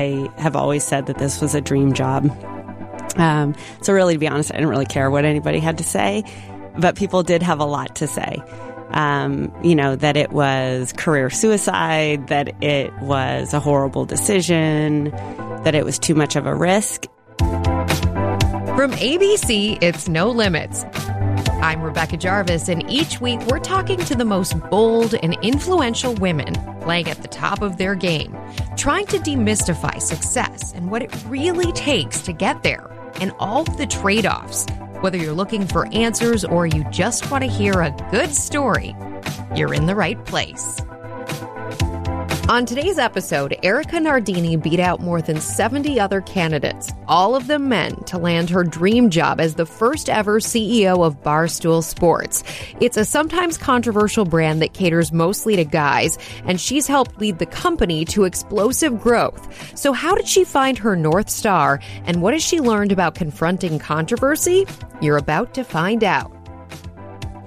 I 0.00 0.30
have 0.38 0.56
always 0.56 0.82
said 0.82 1.06
that 1.06 1.18
this 1.18 1.40
was 1.40 1.54
a 1.54 1.60
dream 1.60 1.92
job. 1.92 2.30
Um, 3.16 3.54
so, 3.82 3.92
really, 3.92 4.14
to 4.14 4.18
be 4.18 4.28
honest, 4.28 4.50
I 4.50 4.54
didn't 4.54 4.70
really 4.70 4.86
care 4.86 5.10
what 5.10 5.24
anybody 5.24 5.58
had 5.58 5.78
to 5.78 5.84
say, 5.84 6.24
but 6.78 6.96
people 6.96 7.22
did 7.22 7.42
have 7.42 7.60
a 7.60 7.64
lot 7.64 7.96
to 7.96 8.06
say. 8.06 8.42
Um, 8.92 9.52
you 9.62 9.74
know, 9.74 9.94
that 9.94 10.16
it 10.16 10.32
was 10.32 10.92
career 10.94 11.30
suicide, 11.30 12.28
that 12.28 12.62
it 12.62 12.92
was 13.00 13.52
a 13.52 13.60
horrible 13.60 14.04
decision, 14.04 15.10
that 15.64 15.74
it 15.74 15.84
was 15.84 15.98
too 15.98 16.14
much 16.14 16.34
of 16.34 16.46
a 16.46 16.54
risk. 16.54 17.04
From 17.38 18.92
ABC, 18.92 19.78
it's 19.82 20.08
No 20.08 20.30
Limits. 20.30 20.84
I'm 21.62 21.82
Rebecca 21.82 22.16
Jarvis, 22.16 22.70
and 22.70 22.90
each 22.90 23.20
week 23.20 23.38
we're 23.40 23.58
talking 23.58 23.98
to 23.98 24.14
the 24.14 24.24
most 24.24 24.58
bold 24.70 25.14
and 25.22 25.36
influential 25.42 26.14
women 26.14 26.54
playing 26.80 27.10
at 27.10 27.20
the 27.20 27.28
top 27.28 27.60
of 27.60 27.76
their 27.76 27.94
game, 27.94 28.34
trying 28.78 29.04
to 29.08 29.18
demystify 29.18 30.00
success 30.00 30.72
and 30.74 30.90
what 30.90 31.02
it 31.02 31.14
really 31.26 31.70
takes 31.72 32.22
to 32.22 32.32
get 32.32 32.62
there, 32.62 32.90
and 33.20 33.34
all 33.38 33.64
the 33.64 33.86
trade 33.86 34.24
offs. 34.24 34.64
Whether 35.02 35.18
you're 35.18 35.34
looking 35.34 35.66
for 35.66 35.86
answers 35.92 36.46
or 36.46 36.66
you 36.66 36.82
just 36.90 37.30
want 37.30 37.44
to 37.44 37.50
hear 37.50 37.82
a 37.82 37.94
good 38.10 38.34
story, 38.34 38.96
you're 39.54 39.74
in 39.74 39.84
the 39.84 39.94
right 39.94 40.24
place. 40.24 40.80
On 42.50 42.66
today's 42.66 42.98
episode, 42.98 43.56
Erika 43.62 44.00
Nardini 44.00 44.56
beat 44.56 44.80
out 44.80 44.98
more 44.98 45.22
than 45.22 45.40
70 45.40 46.00
other 46.00 46.20
candidates, 46.20 46.90
all 47.06 47.36
of 47.36 47.46
them 47.46 47.68
men, 47.68 47.94
to 48.06 48.18
land 48.18 48.50
her 48.50 48.64
dream 48.64 49.08
job 49.08 49.40
as 49.40 49.54
the 49.54 49.64
first 49.64 50.10
ever 50.10 50.40
CEO 50.40 51.06
of 51.06 51.22
Barstool 51.22 51.80
Sports. 51.80 52.42
It's 52.80 52.96
a 52.96 53.04
sometimes 53.04 53.56
controversial 53.56 54.24
brand 54.24 54.62
that 54.62 54.74
caters 54.74 55.12
mostly 55.12 55.54
to 55.54 55.64
guys, 55.64 56.18
and 56.44 56.60
she's 56.60 56.88
helped 56.88 57.20
lead 57.20 57.38
the 57.38 57.46
company 57.46 58.04
to 58.06 58.24
explosive 58.24 59.00
growth. 59.00 59.78
So, 59.78 59.92
how 59.92 60.16
did 60.16 60.26
she 60.26 60.42
find 60.42 60.76
her 60.76 60.96
North 60.96 61.30
Star, 61.30 61.78
and 62.04 62.20
what 62.20 62.34
has 62.34 62.42
she 62.42 62.58
learned 62.58 62.90
about 62.90 63.14
confronting 63.14 63.78
controversy? 63.78 64.66
You're 65.00 65.18
about 65.18 65.54
to 65.54 65.62
find 65.62 66.02
out. 66.02 66.39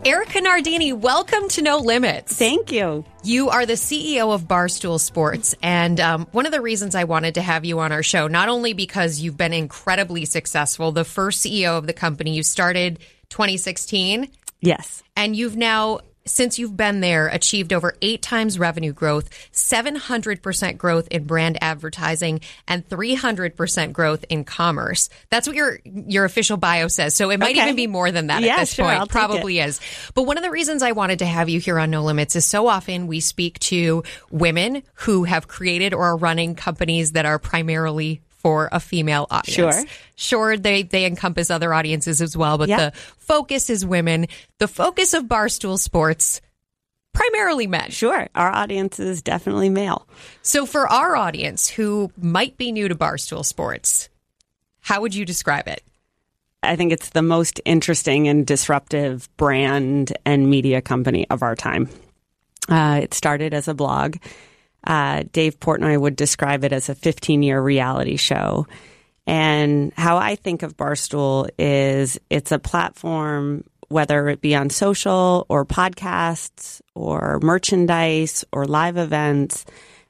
Erika 0.05 0.41
Nardini, 0.41 0.91
welcome 0.91 1.47
to 1.47 1.61
No 1.61 1.77
Limits. 1.77 2.35
Thank 2.35 2.73
you. 2.73 3.05
You 3.23 3.47
are 3.49 3.65
the 3.65 3.73
CEO 3.73 4.33
of 4.33 4.49
Barstool 4.49 4.99
Sports. 4.99 5.55
And 5.63 5.97
um, 6.01 6.27
one 6.33 6.45
of 6.45 6.51
the 6.51 6.59
reasons 6.59 6.93
I 6.93 7.05
wanted 7.05 7.35
to 7.35 7.41
have 7.41 7.63
you 7.63 7.79
on 7.79 7.93
our 7.93 8.03
show, 8.03 8.27
not 8.27 8.49
only 8.49 8.73
because 8.73 9.21
you've 9.21 9.37
been 9.37 9.53
incredibly 9.53 10.25
successful, 10.25 10.91
the 10.91 11.05
first 11.05 11.45
CEO 11.45 11.77
of 11.77 11.87
the 11.87 11.93
company, 11.93 12.35
you 12.35 12.43
started 12.43 12.99
2016. 13.29 14.27
Yes. 14.59 15.03
And 15.15 15.37
you've 15.37 15.55
now 15.55 16.01
since 16.25 16.57
you've 16.57 16.77
been 16.77 17.01
there, 17.01 17.27
achieved 17.27 17.73
over 17.73 17.95
eight 18.01 18.21
times 18.21 18.57
revenue 18.57 18.93
growth, 18.93 19.29
700% 19.51 20.77
growth 20.77 21.07
in 21.09 21.25
brand 21.25 21.57
advertising, 21.61 22.41
and 22.67 22.87
300% 22.87 23.91
growth 23.93 24.25
in 24.29 24.43
commerce. 24.43 25.09
That's 25.29 25.47
what 25.47 25.55
your 25.55 25.79
your 25.85 26.25
official 26.25 26.57
bio 26.57 26.87
says. 26.87 27.15
So 27.15 27.29
it 27.29 27.39
might 27.39 27.55
Okay. 27.55 27.63
even 27.63 27.75
be 27.75 27.87
more 27.87 28.11
than 28.11 28.27
that 28.27 28.41
Yeah, 28.43 28.53
at 28.55 28.59
this 28.61 28.73
sure, 28.73 28.85
point. 28.85 28.99
I'll 28.99 29.07
Probably 29.07 29.59
is. 29.59 29.79
But 30.13 30.23
one 30.23 30.37
of 30.37 30.43
the 30.43 30.51
reasons 30.51 30.81
I 30.83 30.91
wanted 30.93 31.19
to 31.19 31.25
have 31.25 31.49
you 31.49 31.59
here 31.59 31.77
on 31.79 31.91
No 31.91 32.03
Limits 32.03 32.35
is 32.35 32.45
so 32.45 32.67
often 32.67 33.07
we 33.07 33.19
speak 33.19 33.59
to 33.59 34.03
women 34.31 34.83
who 34.95 35.23
have 35.25 35.47
created 35.47 35.93
or 35.93 36.03
are 36.05 36.17
running 36.17 36.55
companies 36.55 37.13
that 37.13 37.25
are 37.25 37.39
primarily 37.39 38.21
for 38.43 38.69
a 38.71 38.79
female 38.79 39.25
audience. 39.31 39.55
Sure. 39.55 39.83
Sure, 40.15 40.57
they, 40.57 40.83
they 40.83 41.05
encompass 41.05 41.49
other 41.49 41.73
audiences 41.73 42.21
as 42.21 42.37
well, 42.37 42.57
but 42.57 42.69
Yeah. 42.69 42.89
the 42.89 42.91
focus 43.17 43.69
is 43.69 43.85
women. 43.85 44.27
The 44.59 44.67
focus 44.67 45.13
of 45.13 45.23
Barstool 45.25 45.79
Sports, 45.79 46.41
primarily 47.13 47.67
men. 47.67 47.89
Sure. 47.89 48.27
Our 48.35 48.49
audience 48.51 48.99
is 48.99 49.21
definitely 49.21 49.69
male. 49.69 50.07
So 50.41 50.65
for 50.65 50.87
our 50.87 51.15
audience 51.15 51.69
who 51.69 52.11
might 52.17 52.57
be 52.57 52.71
new 52.71 52.87
to 52.89 52.95
Barstool 52.95 53.45
Sports, 53.45 54.09
how 54.81 55.01
would 55.01 55.15
you 55.15 55.25
describe 55.25 55.67
it? 55.67 55.81
I 56.61 56.75
think 56.75 56.91
it's 56.91 57.09
the 57.09 57.21
most 57.21 57.59
interesting 57.65 58.27
and 58.27 58.45
disruptive 58.47 59.29
brand 59.37 60.13
and 60.25 60.49
media 60.49 60.81
company 60.81 61.27
of 61.29 61.43
our 61.43 61.55
time. 61.55 61.89
Uh, 62.69 63.01
it 63.03 63.13
started 63.13 63.53
as 63.53 63.67
a 63.67 63.73
blog. 63.73 64.15
Uh, 64.83 65.23
Dave 65.31 65.59
Portnoy 65.59 65.99
would 65.99 66.15
describe 66.15 66.63
it 66.63 66.73
as 66.73 66.89
a 66.89 66.95
15 66.95 67.43
year 67.43 67.61
reality 67.61 68.17
show. 68.17 68.67
And 69.25 69.93
how 69.95 70.17
I 70.17 70.35
think 70.35 70.63
of 70.63 70.75
Barstool 70.75 71.49
is 71.57 72.19
it's 72.29 72.51
a 72.51 72.59
platform, 72.59 73.63
whether 73.87 74.27
it 74.29 74.41
be 74.41 74.55
on 74.55 74.69
social 74.69 75.45
or 75.49 75.65
podcasts 75.65 76.81
or 76.93 77.39
merchandise 77.41 78.43
or 78.51 78.65
live 78.65 78.97
events, 78.97 79.65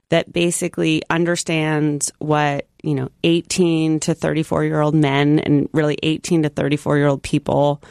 that 0.10 0.32
basically 0.32 1.02
understands 1.10 2.12
what, 2.20 2.68
you 2.82 2.96
know, 2.96 3.10
18 3.24 4.00
to 4.02 4.14
34 4.14 4.64
year 4.64 4.82
old 4.82 4.96
men 4.96 5.40
and 5.40 5.70
really 5.74 5.98
18 6.04 6.44
to 6.44 6.50
34 6.50 6.98
year 6.98 7.08
old 7.08 7.24
people 7.24 7.82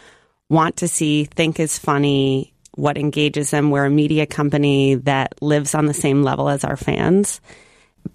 want 0.49 0.77
to 0.77 0.89
see, 0.89 1.25
think 1.25 1.59
is 1.59 1.79
funny, 1.79 2.52
what 2.75 2.99
engages 2.99 3.51
them. 3.51 3.71
We're 3.71 3.87
a 3.87 3.91
media 3.91 4.27
company 4.27 4.97
that 4.97 5.41
lives 5.43 5.75
on 5.75 5.87
the 5.87 5.95
same 5.95 6.23
level 6.23 6.49
as 6.49 6.65
our 6.65 6.77
fans. 6.77 7.41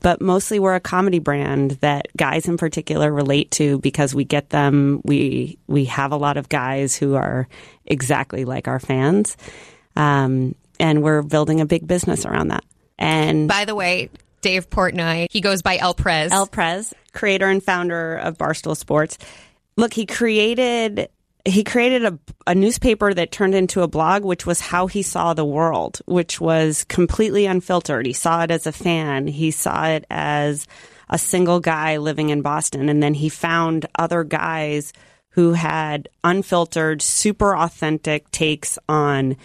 But 0.01 0.21
mostly 0.21 0.59
we're 0.59 0.75
a 0.75 0.81
comedy 0.81 1.19
brand 1.19 1.71
that 1.81 2.07
guys 2.17 2.47
in 2.47 2.57
particular 2.57 3.11
relate 3.11 3.51
to 3.51 3.79
because 3.79 4.13
we 4.13 4.25
get 4.25 4.49
them. 4.49 5.01
We 5.05 5.57
we 5.67 5.85
have 5.85 6.11
a 6.11 6.17
lot 6.17 6.37
of 6.37 6.49
guys 6.49 6.95
who 6.95 7.15
are 7.15 7.47
exactly 7.85 8.43
like 8.43 8.67
our 8.67 8.79
fans, 8.79 9.37
um, 9.95 10.55
and 10.77 11.01
we're 11.03 11.21
building 11.21 11.61
a 11.61 11.65
big 11.65 11.87
business 11.87 12.25
around 12.25 12.49
that. 12.49 12.65
And 12.99 13.47
By 13.47 13.63
the 13.63 13.75
way, 13.75 14.09
Dave 14.41 14.69
Portnoy, 14.69 15.27
he 15.31 15.39
goes 15.39 15.61
by 15.61 15.77
El 15.77 15.93
Prez. 15.93 16.31
El 16.33 16.47
Prez, 16.47 16.93
creator 17.13 17.47
and 17.47 17.63
founder 17.63 18.15
of 18.15 18.37
Barstool 18.37 18.75
Sports. 18.75 19.17
Look, 19.77 19.93
he 19.93 20.05
created 20.05 21.09
he 21.47 21.63
created 21.63 22.05
a, 22.05 22.19
a 22.45 22.53
newspaper 22.53 23.13
that 23.13 23.31
turned 23.31 23.55
into 23.55 23.81
a 23.81 23.87
blog, 23.87 24.23
which 24.23 24.45
was 24.45 24.59
how 24.59 24.87
he 24.87 25.01
saw 25.01 25.33
the 25.33 25.45
world, 25.45 26.01
which 26.05 26.41
was 26.41 26.83
completely 26.85 27.45
unfiltered. 27.45 28.05
He 28.05 28.13
saw 28.13 28.43
it 28.43 28.51
as 28.51 28.67
a 28.67 28.71
fan. 28.71 29.27
He 29.27 29.51
saw 29.51 29.87
it 29.87 30.05
as 30.09 30.67
a 31.09 31.17
single 31.17 31.59
guy 31.59 31.97
living 31.97 32.29
in 32.29 32.41
Boston. 32.41 32.89
And 32.89 33.01
then 33.01 33.13
he 33.13 33.29
found 33.29 33.85
other 33.97 34.23
guys 34.23 34.91
who 35.29 35.53
had 35.53 36.09
unfiltered, 36.23 37.01
super 37.01 37.55
authentic 37.55 38.29
takes 38.31 38.77
on 38.89 39.37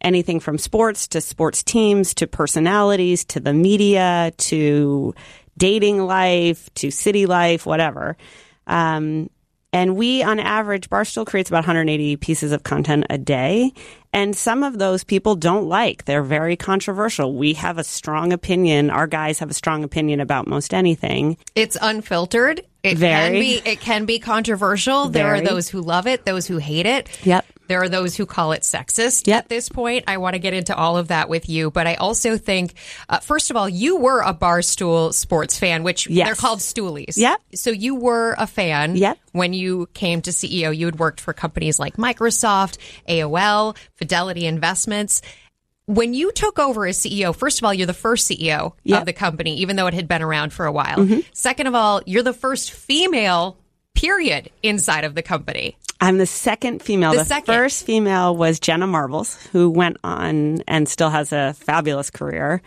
anything 0.00 0.40
from 0.40 0.56
sports 0.56 1.08
to 1.08 1.20
sports 1.20 1.62
teams 1.62 2.14
to 2.14 2.26
personalities 2.26 3.24
to 3.26 3.40
the 3.40 3.52
media 3.52 4.32
to 4.38 5.14
dating 5.58 6.00
life 6.00 6.72
to 6.74 6.90
city 6.90 7.26
life, 7.26 7.66
whatever. 7.66 8.16
Um, 8.66 9.28
and 9.72 9.96
we, 9.96 10.22
on 10.22 10.40
average, 10.40 10.90
Barstool 10.90 11.26
creates 11.26 11.48
about 11.48 11.58
180 11.58 12.16
pieces 12.16 12.52
of 12.52 12.64
content 12.64 13.06
a 13.08 13.18
day. 13.18 13.72
And 14.12 14.34
some 14.34 14.64
of 14.64 14.78
those 14.78 15.04
people 15.04 15.36
don't 15.36 15.68
like. 15.68 16.04
They're 16.04 16.24
very 16.24 16.56
controversial. 16.56 17.34
We 17.36 17.54
have 17.54 17.78
a 17.78 17.84
strong 17.84 18.32
opinion. 18.32 18.90
Our 18.90 19.06
guys 19.06 19.38
have 19.38 19.50
a 19.50 19.54
strong 19.54 19.84
opinion 19.84 20.18
about 20.20 20.48
most 20.48 20.74
anything. 20.74 21.36
It's 21.54 21.76
unfiltered. 21.80 22.62
It 22.82 22.92
can 22.92 22.98
Very. 22.98 23.40
be 23.40 23.62
it 23.64 23.80
can 23.80 24.06
be 24.06 24.18
controversial. 24.18 25.08
There 25.10 25.28
are 25.28 25.40
those 25.40 25.68
who 25.68 25.80
love 25.82 26.06
it, 26.06 26.24
those 26.24 26.46
who 26.46 26.56
hate 26.56 26.86
it. 26.86 27.08
Yep. 27.24 27.44
There 27.70 27.80
are 27.80 27.88
those 27.88 28.16
who 28.16 28.26
call 28.26 28.50
it 28.50 28.62
sexist 28.62 29.28
Yep. 29.28 29.38
at 29.44 29.48
this 29.48 29.68
point. 29.68 30.02
I 30.08 30.16
want 30.16 30.34
to 30.34 30.40
get 30.40 30.54
into 30.54 30.74
all 30.74 30.96
of 30.96 31.06
that 31.06 31.28
with 31.28 31.48
you, 31.48 31.70
but 31.70 31.86
I 31.86 31.94
also 31.94 32.36
think, 32.36 32.74
uh, 33.08 33.20
first 33.20 33.48
of 33.48 33.56
all, 33.56 33.68
you 33.68 33.94
were 33.96 34.22
a 34.22 34.34
Barstool 34.34 35.14
sports 35.14 35.56
fan, 35.56 35.84
which 35.84 36.08
Yes. 36.10 36.26
they're 36.26 36.34
called 36.34 36.58
Stoolies. 36.58 37.16
Yep. 37.16 37.40
So 37.54 37.70
you 37.70 37.94
were 37.94 38.34
a 38.38 38.48
fan. 38.48 38.96
Yep. 38.96 39.18
When 39.30 39.52
you 39.52 39.88
came 39.94 40.20
to 40.22 40.32
CEO, 40.32 40.76
you 40.76 40.86
had 40.86 40.98
worked 40.98 41.20
for 41.20 41.32
companies 41.32 41.78
like 41.78 41.96
Microsoft, 41.96 42.76
AOL, 43.08 43.76
Fidelity 43.94 44.46
Investments. 44.46 45.22
When 45.86 46.12
you 46.12 46.32
took 46.32 46.58
over 46.58 46.88
as 46.88 46.98
CEO, 46.98 47.32
first 47.32 47.60
of 47.60 47.64
all, 47.64 47.72
you're 47.72 47.86
the 47.86 47.94
first 47.94 48.26
CEO 48.26 48.74
Yep. 48.82 48.98
of 49.00 49.06
the 49.06 49.12
company, 49.12 49.58
even 49.58 49.76
though 49.76 49.86
it 49.86 49.94
had 49.94 50.08
been 50.08 50.22
around 50.22 50.52
for 50.52 50.66
a 50.66 50.72
while. 50.72 51.06
Second 51.32 51.68
of 51.68 51.76
all, 51.76 52.00
you're 52.04 52.24
the 52.24 52.32
first 52.32 52.72
female, 52.72 53.58
period, 54.00 54.50
inside 54.62 55.04
of 55.04 55.14
the 55.14 55.22
company. 55.22 55.76
I'm 56.00 56.16
the 56.16 56.26
second 56.26 56.82
female. 56.82 57.12
The 57.12 57.18
The, 57.18 57.24
second. 57.26 57.54
first 57.54 57.84
female 57.84 58.34
was 58.34 58.58
Jenna 58.58 58.86
Marbles, 58.86 59.36
who 59.52 59.68
went 59.68 59.98
on 60.02 60.62
and 60.66 60.88
still 60.88 61.10
has 61.10 61.32
a 61.32 61.52
fabulous 61.52 62.08
career. 62.10 62.62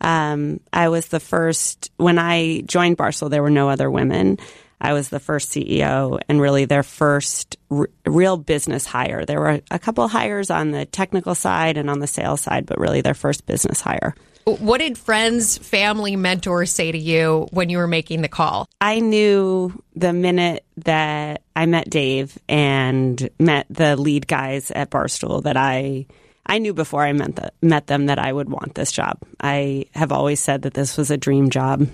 Um, 0.00 0.58
I 0.72 0.88
was 0.88 1.06
the 1.06 1.20
first, 1.20 1.92
when 1.96 2.18
I 2.18 2.62
joined 2.62 2.98
Barstool, 2.98 3.30
there 3.30 3.42
were 3.42 3.50
no 3.50 3.68
other 3.68 3.88
women. 3.88 4.38
I 4.80 4.94
was 4.94 5.10
the 5.10 5.20
first 5.20 5.50
CEO 5.52 6.18
and 6.28 6.40
really 6.40 6.64
their 6.64 6.82
first 6.82 7.56
r- 7.70 7.88
real 8.04 8.36
business 8.36 8.84
hire. 8.84 9.24
There 9.24 9.38
were 9.38 9.60
a 9.70 9.78
couple 9.78 10.08
hires 10.08 10.50
on 10.50 10.72
the 10.72 10.84
technical 10.86 11.36
side 11.36 11.76
and 11.76 11.88
on 11.88 12.00
the 12.00 12.08
sales 12.08 12.40
side, 12.40 12.66
but 12.66 12.80
really 12.80 13.00
their 13.00 13.14
first 13.14 13.46
business 13.46 13.80
hire. 13.80 14.16
What 14.44 14.78
did 14.78 14.98
friends, 14.98 15.58
family, 15.58 16.16
mentors 16.16 16.72
say 16.72 16.90
to 16.90 16.98
you 16.98 17.46
when 17.52 17.68
you 17.68 17.78
were 17.78 17.86
making 17.86 18.22
the 18.22 18.28
call? 18.28 18.68
I 18.80 18.98
knew 18.98 19.72
the 19.94 20.12
minute 20.12 20.64
that 20.78 21.42
I 21.54 21.66
met 21.66 21.88
Dave 21.88 22.36
and 22.48 23.28
met 23.38 23.66
the 23.70 23.96
lead 23.96 24.26
guys 24.26 24.70
at 24.72 24.90
Barstool 24.90 25.44
that 25.44 25.56
I 25.56 26.06
I 26.44 26.58
knew 26.58 26.74
before 26.74 27.04
I 27.04 27.12
met 27.12 27.36
the, 27.36 27.52
met 27.62 27.86
them 27.86 28.06
that 28.06 28.18
I 28.18 28.32
would 28.32 28.50
want 28.50 28.74
this 28.74 28.90
job. 28.90 29.18
I 29.40 29.86
have 29.94 30.10
always 30.10 30.40
said 30.40 30.62
that 30.62 30.74
this 30.74 30.96
was 30.96 31.10
a 31.10 31.16
dream 31.16 31.50
job. 31.50 31.86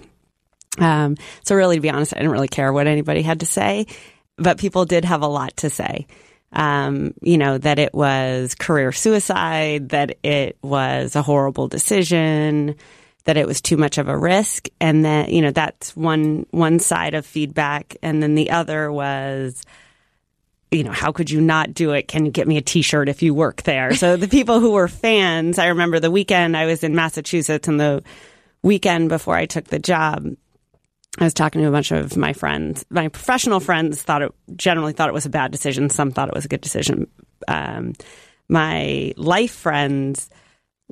Um, 0.79 1.17
so 1.45 1.55
really, 1.55 1.77
to 1.77 1.83
be 1.83 1.91
honest, 1.91 2.15
I 2.15 2.21
didn't 2.21 2.33
really 2.33 2.49
care 2.49 2.73
what 2.73 2.87
anybody 2.87 3.21
had 3.21 3.41
to 3.41 3.47
say, 3.47 3.87
but 4.37 4.59
people 4.59 4.87
did 4.87 5.05
have 5.05 5.23
a 5.23 5.27
lot 5.27 5.57
to 5.59 5.71
say. 5.71 6.07
Um, 6.51 7.13
you 7.21 7.37
know, 7.37 7.59
that 7.59 7.79
it 7.79 7.93
was 7.93 8.55
career 8.55 8.91
suicide, 8.91 9.91
that 9.91 10.17
it 10.23 10.57
was 10.63 11.15
a 11.15 11.21
horrible 11.21 11.69
decision, 11.69 12.75
that 13.25 13.37
it 13.37 13.47
was 13.47 13.61
too 13.61 13.77
much 13.77 13.99
of 13.99 14.09
a 14.09 14.17
risk. 14.17 14.69
And 14.81 15.05
that, 15.05 15.29
you 15.29 15.43
know, 15.43 15.51
that's 15.51 15.95
one, 15.95 16.47
one 16.51 16.79
side 16.79 17.13
of 17.13 17.27
feedback. 17.27 17.99
And 18.03 18.23
then 18.23 18.35
the 18.35 18.51
other 18.51 18.91
was, 18.91 19.63
you 20.71 20.85
know, 20.85 20.91
how 20.91 21.13
could 21.13 21.31
you 21.31 21.43
not 21.43 21.75
do 21.75 21.93
it? 21.93 22.09
Can 22.09 22.25
you 22.25 22.31
get 22.31 22.49
me 22.49 22.57
a 22.57 22.63
t-shirt 22.63 23.11
if 23.11 23.23
you 23.23 23.35
work 23.35 23.63
there? 23.65 23.95
So 23.95 24.17
the 24.17 24.29
people 24.29 24.61
who 24.61 24.71
were 24.71 24.89
fans, 24.89 25.59
I 25.59 25.67
remember 25.67 26.01
the 26.01 26.11
weekend 26.11 26.57
I 26.57 26.65
was 26.65 26.83
in 26.83 26.95
Massachusetts 26.95 27.69
and 27.69 27.79
the 27.79 28.03
weekend 28.63 29.11
before 29.11 29.35
I 29.35 29.47
took 29.47 29.65
the 29.65 29.79
job, 29.79 30.27
I 31.19 31.25
was 31.25 31.35
talking 31.35 31.61
to 31.61 31.69
a 31.69 31.73
bunch 31.73 31.91
of 31.91 32.17
my 32.17 32.33
friends. 32.33 32.85
My 32.91 33.09
professional 33.09 33.61
friends 33.61 34.03
thought 34.03 34.23
it 34.23 34.33
generally 34.57 34.93
thought 34.93 35.09
it 35.09 35.15
was 35.15 35.27
a 35.27 35.31
bad 35.31 35.51
decision. 35.51 35.91
Some 35.91 36.11
thought 36.11 36.29
it 36.29 36.35
was 36.35 36.45
a 36.45 36.49
good 36.49 36.61
decision. 36.61 37.09
Um, 37.49 37.95
my 38.49 39.13
life 39.17 39.53
friends 39.53 40.31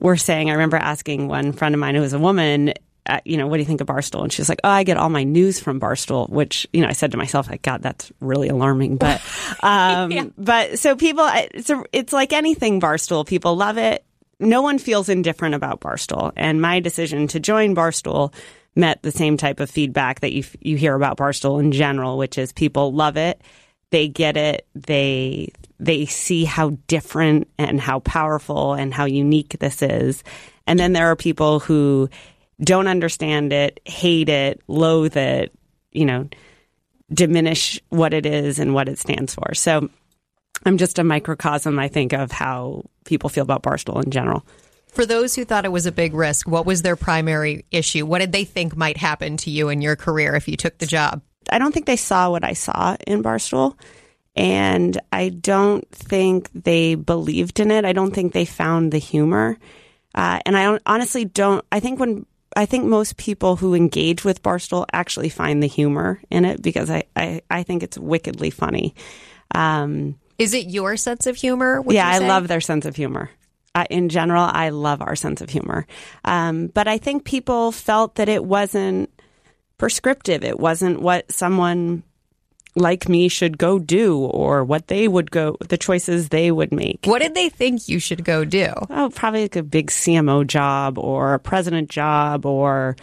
were 0.01 0.17
saying. 0.17 0.51
I 0.51 0.55
remember 0.55 0.77
asking 0.77 1.29
one 1.29 1.53
friend 1.53 1.75
of 1.75 1.81
mine 1.81 1.95
who 1.95 2.01
was 2.01 2.13
a 2.13 2.19
woman. 2.19 2.75
Uh, 3.09 3.21
you 3.25 3.37
know, 3.37 3.47
what 3.47 3.57
do 3.57 3.61
you 3.61 3.67
think 3.67 3.81
of 3.81 3.87
Barstool? 3.87 4.25
And 4.25 4.33
she's 4.33 4.49
like, 4.49 4.61
oh, 4.65 4.69
I 4.69 4.83
get 4.83 4.97
all 4.97 5.09
my 5.09 5.23
news 5.23 5.61
from 5.61 5.79
Barstool, 5.79 6.29
which, 6.29 6.67
you 6.73 6.81
know, 6.81 6.89
I 6.89 6.93
said 6.93 7.13
to 7.13 7.17
myself, 7.17 7.49
like, 7.49 7.63
God, 7.63 7.81
that's 7.81 8.11
really 8.21 8.49
alarming. 8.49 8.97
But, 8.97 9.23
um, 9.63 10.11
yeah. 10.11 10.25
but 10.37 10.81
so 10.81 10.97
people, 10.97 11.25
it's, 11.31 11.71
a, 11.71 11.85
it's 11.93 12.13
like 12.13 12.33
anything 12.33 12.81
Barstool. 12.81 13.25
People 13.25 13.57
love 13.57 13.79
it. 13.79 14.05
No 14.41 14.61
one 14.61 14.79
feels 14.79 15.09
indifferent 15.09 15.55
about 15.55 15.81
Barstool. 15.81 16.33
And 16.37 16.61
my 16.61 16.81
decision 16.81 17.29
to 17.29 17.39
join 17.39 17.77
Barstool 17.77 18.35
met 18.77 19.03
the 19.03 19.11
same 19.11 19.37
type 19.37 19.59
of 19.59 19.71
feedback 19.71 20.21
that 20.21 20.33
you 20.33 20.45
you 20.61 20.77
hear 20.77 20.95
about 20.95 21.17
Barstool 21.17 21.61
in 21.61 21.73
general, 21.73 22.19
which 22.19 22.39
is 22.39 22.53
people 22.53 22.93
love 22.93 23.17
it, 23.17 23.41
they 23.91 24.09
get 24.09 24.37
it, 24.37 24.67
they 24.75 25.53
they 25.81 26.07
see 26.07 26.45
how 26.45 26.71
different 26.87 27.49
and 27.59 27.81
how 27.81 28.01
powerful 28.01 28.75
and 28.75 28.95
how 28.95 29.07
unique 29.07 29.57
this 29.59 29.83
is, 29.83 30.23
and 30.67 30.79
then 30.79 30.93
there 30.93 31.11
are 31.11 31.17
people 31.17 31.61
who 31.61 32.09
don't 32.63 32.87
understand 32.87 33.53
it, 33.53 33.81
hate 33.85 34.29
it, 34.29 34.61
loathe 34.69 35.17
it, 35.17 35.53
you 35.93 36.05
know, 36.05 36.29
diminish 37.13 37.81
what 37.91 38.15
it 38.15 38.27
is 38.27 38.59
and 38.59 38.75
what 38.75 38.89
it 38.89 38.99
stands 38.99 39.35
for. 39.35 39.55
So 39.55 39.89
I'm 40.65 40.79
just 40.79 40.99
a 40.99 41.05
microcosm, 41.05 41.79
I 41.79 41.89
think, 41.89 42.13
of 42.13 42.33
how 42.33 42.85
people 43.05 43.29
feel 43.29 43.43
about 43.43 43.63
Barstool 43.63 44.03
in 44.05 44.11
general. 44.11 44.45
For 44.97 45.05
those 45.05 45.35
who 45.35 45.45
thought 45.45 45.67
it 45.67 45.73
was 45.73 45.85
a 45.85 45.93
big 45.93 46.15
risk, 46.15 46.49
what 46.49 46.65
was 46.65 46.81
their 46.81 46.97
primary 46.97 47.67
issue? 47.71 48.07
What 48.07 48.21
did 48.21 48.33
they 48.33 48.45
think 48.45 48.75
might 48.75 48.97
happen 48.97 49.37
to 49.37 49.51
you 49.51 49.69
in 49.69 49.83
your 49.83 49.95
career 49.95 50.35
if 50.35 50.49
you 50.49 50.57
took 50.57 50.79
the 50.79 50.87
job? 50.87 51.21
I 51.53 51.59
don't 51.59 51.71
think 51.71 51.85
they 51.85 51.97
saw 51.97 52.31
what 52.31 52.45
I 52.45 52.55
saw 52.55 52.97
in 53.07 53.23
Barstool. 53.23 53.77
And 54.35 54.99
I 55.13 55.29
don't 55.29 55.87
think 55.91 56.49
they 56.55 56.95
believed 56.95 57.61
in 57.61 57.71
it. 57.71 57.85
I 57.85 57.93
don't 57.93 58.15
think 58.15 58.33
they 58.33 58.47
found 58.47 58.91
the 58.91 58.97
humor. 58.97 59.59
Uh, 60.15 60.41
and 60.47 60.57
I 60.57 60.79
honestly 60.87 61.27
don't, 61.27 61.63
I 61.71 61.81
think 61.81 62.01
when, 62.01 62.25
I 62.57 62.65
think 62.65 62.87
most 62.87 63.19
people 63.19 63.57
who 63.57 63.75
engage 63.75 64.25
with 64.25 64.43
Barstool 64.43 64.87
actually 64.95 65.29
find 65.29 65.63
the 65.63 65.67
humor 65.67 66.23
in 66.31 66.47
it 66.47 66.63
because 66.63 66.91
I, 66.91 67.03
I, 67.15 67.43
I 67.51 67.65
think 67.65 67.83
it's 67.83 67.99
wickedly 67.99 68.49
funny. 68.49 68.95
Um, 69.55 70.19
Is 70.39 70.55
it 70.55 70.69
your 70.69 70.97
sense 70.97 71.27
of 71.27 71.37
humor? 71.37 71.85
Yeah, 71.87 72.09
I 72.09 72.21
love 72.21 72.49
their 72.49 72.63
sense 72.63 72.87
of 72.87 72.97
humor 72.97 73.29
in 73.85 74.09
general, 74.09 74.45
I 74.45 74.71
love 74.71 75.03
our 75.03 75.17
sense 75.17 75.41
of 75.41 75.51
humor. 75.51 75.87
Um, 76.25 76.69
but 76.69 76.89
I 76.89 76.99
think 76.99 77.25
people 77.25 77.73
felt 77.73 78.17
that 78.17 78.29
it 78.29 78.45
wasn't 78.45 79.11
prescriptive. 79.79 80.45
It 80.45 80.59
wasn't 80.59 81.01
what 81.01 81.31
someone 81.31 82.03
like 82.77 83.09
me 83.09 83.29
should 83.29 83.59
go 83.59 83.79
do 83.79 84.19
or 84.19 84.63
what 84.63 84.89
they 84.89 85.09
would 85.09 85.31
go, 85.31 85.57
the 85.67 85.79
choices 85.79 86.29
they 86.29 86.51
would 86.51 86.73
make. 86.73 87.01
What 87.05 87.23
did 87.23 87.35
they 87.35 87.49
think 87.49 87.89
you 87.89 87.99
should 87.99 88.23
go 88.25 88.45
do? 88.45 88.73
Oh, 88.91 89.11
probably 89.15 89.43
like 89.43 89.57
a 89.57 89.63
big 89.63 89.91
CMO 89.91 90.47
job 90.47 90.99
or 90.99 91.35
a 91.35 91.39
president 91.39 91.89
job 91.89 92.45
or, 92.45 92.97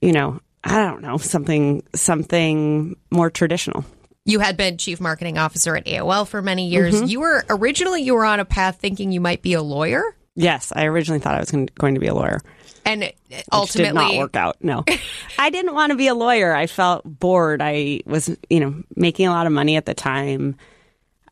you 0.00 0.12
know, 0.12 0.40
I 0.64 0.82
don't 0.82 1.02
know, 1.02 1.18
something, 1.18 1.82
something 1.94 2.96
more 3.10 3.30
traditional. 3.30 3.84
You 4.26 4.40
had 4.40 4.56
been 4.56 4.76
chief 4.76 5.00
marketing 5.00 5.38
officer 5.38 5.76
at 5.76 5.86
AOL 5.86 6.26
for 6.26 6.42
many 6.42 6.68
years. 6.68 6.96
Mm-hmm. 6.96 7.06
You 7.06 7.20
were 7.20 7.44
originally 7.48 8.02
you 8.02 8.14
were 8.14 8.24
on 8.24 8.40
a 8.40 8.44
path 8.44 8.78
thinking 8.80 9.12
you 9.12 9.20
might 9.20 9.40
be 9.40 9.52
a 9.52 9.62
lawyer. 9.62 10.02
Yes, 10.34 10.72
I 10.74 10.86
originally 10.86 11.20
thought 11.20 11.36
I 11.36 11.40
was 11.40 11.52
going 11.52 11.94
to 11.94 12.00
be 12.00 12.08
a 12.08 12.14
lawyer, 12.14 12.42
and 12.84 13.12
ultimately 13.52 13.86
did 13.86 13.94
not 13.94 14.16
work 14.16 14.36
out. 14.36 14.56
No, 14.60 14.84
I 15.38 15.50
didn't 15.50 15.74
want 15.74 15.92
to 15.92 15.96
be 15.96 16.08
a 16.08 16.14
lawyer. 16.14 16.52
I 16.52 16.66
felt 16.66 17.04
bored. 17.04 17.62
I 17.62 18.00
was, 18.04 18.36
you 18.50 18.58
know, 18.58 18.82
making 18.96 19.28
a 19.28 19.30
lot 19.30 19.46
of 19.46 19.52
money 19.52 19.76
at 19.76 19.86
the 19.86 19.94
time. 19.94 20.56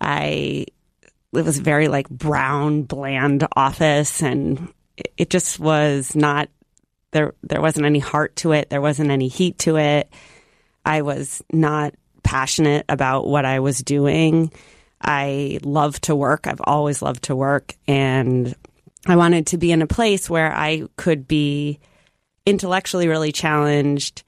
I 0.01 0.67
it 1.33 1.45
was 1.45 1.59
very 1.59 1.89
like 1.89 2.09
brown, 2.09 2.83
bland 2.83 3.47
office, 3.57 4.23
and 4.23 4.73
it 5.17 5.31
just 5.31 5.59
was 5.59 6.15
not 6.15 6.49
there. 7.11 7.35
There 7.43 7.61
wasn't 7.61 7.87
any 7.87 7.99
heart 7.99 8.37
to 8.37 8.53
it. 8.53 8.71
There 8.71 8.81
wasn't 8.81 9.11
any 9.11 9.27
heat 9.27 9.59
to 9.61 9.77
it. 9.79 10.13
I 10.85 11.03
was 11.03 11.43
not 11.53 11.95
passionate 12.25 12.85
about 12.89 13.27
what 13.27 13.45
I 13.45 13.61
was 13.61 13.79
doing. 13.79 14.51
I 15.01 15.59
love 15.63 16.01
to 16.03 16.17
work. 16.17 16.47
I've 16.47 16.63
always 16.65 17.03
loved 17.03 17.25
to 17.25 17.37
work. 17.37 17.75
And 17.87 18.55
I 19.07 19.17
wanted 19.17 19.49
to 19.49 19.59
be 19.59 19.71
in 19.71 19.83
a 19.83 19.87
place 19.87 20.29
where 20.29 20.53
I 20.53 20.85
could 20.97 21.29
be 21.29 21.79
intellectually 22.47 23.07
really 23.07 23.33
challenged. 23.33 24.23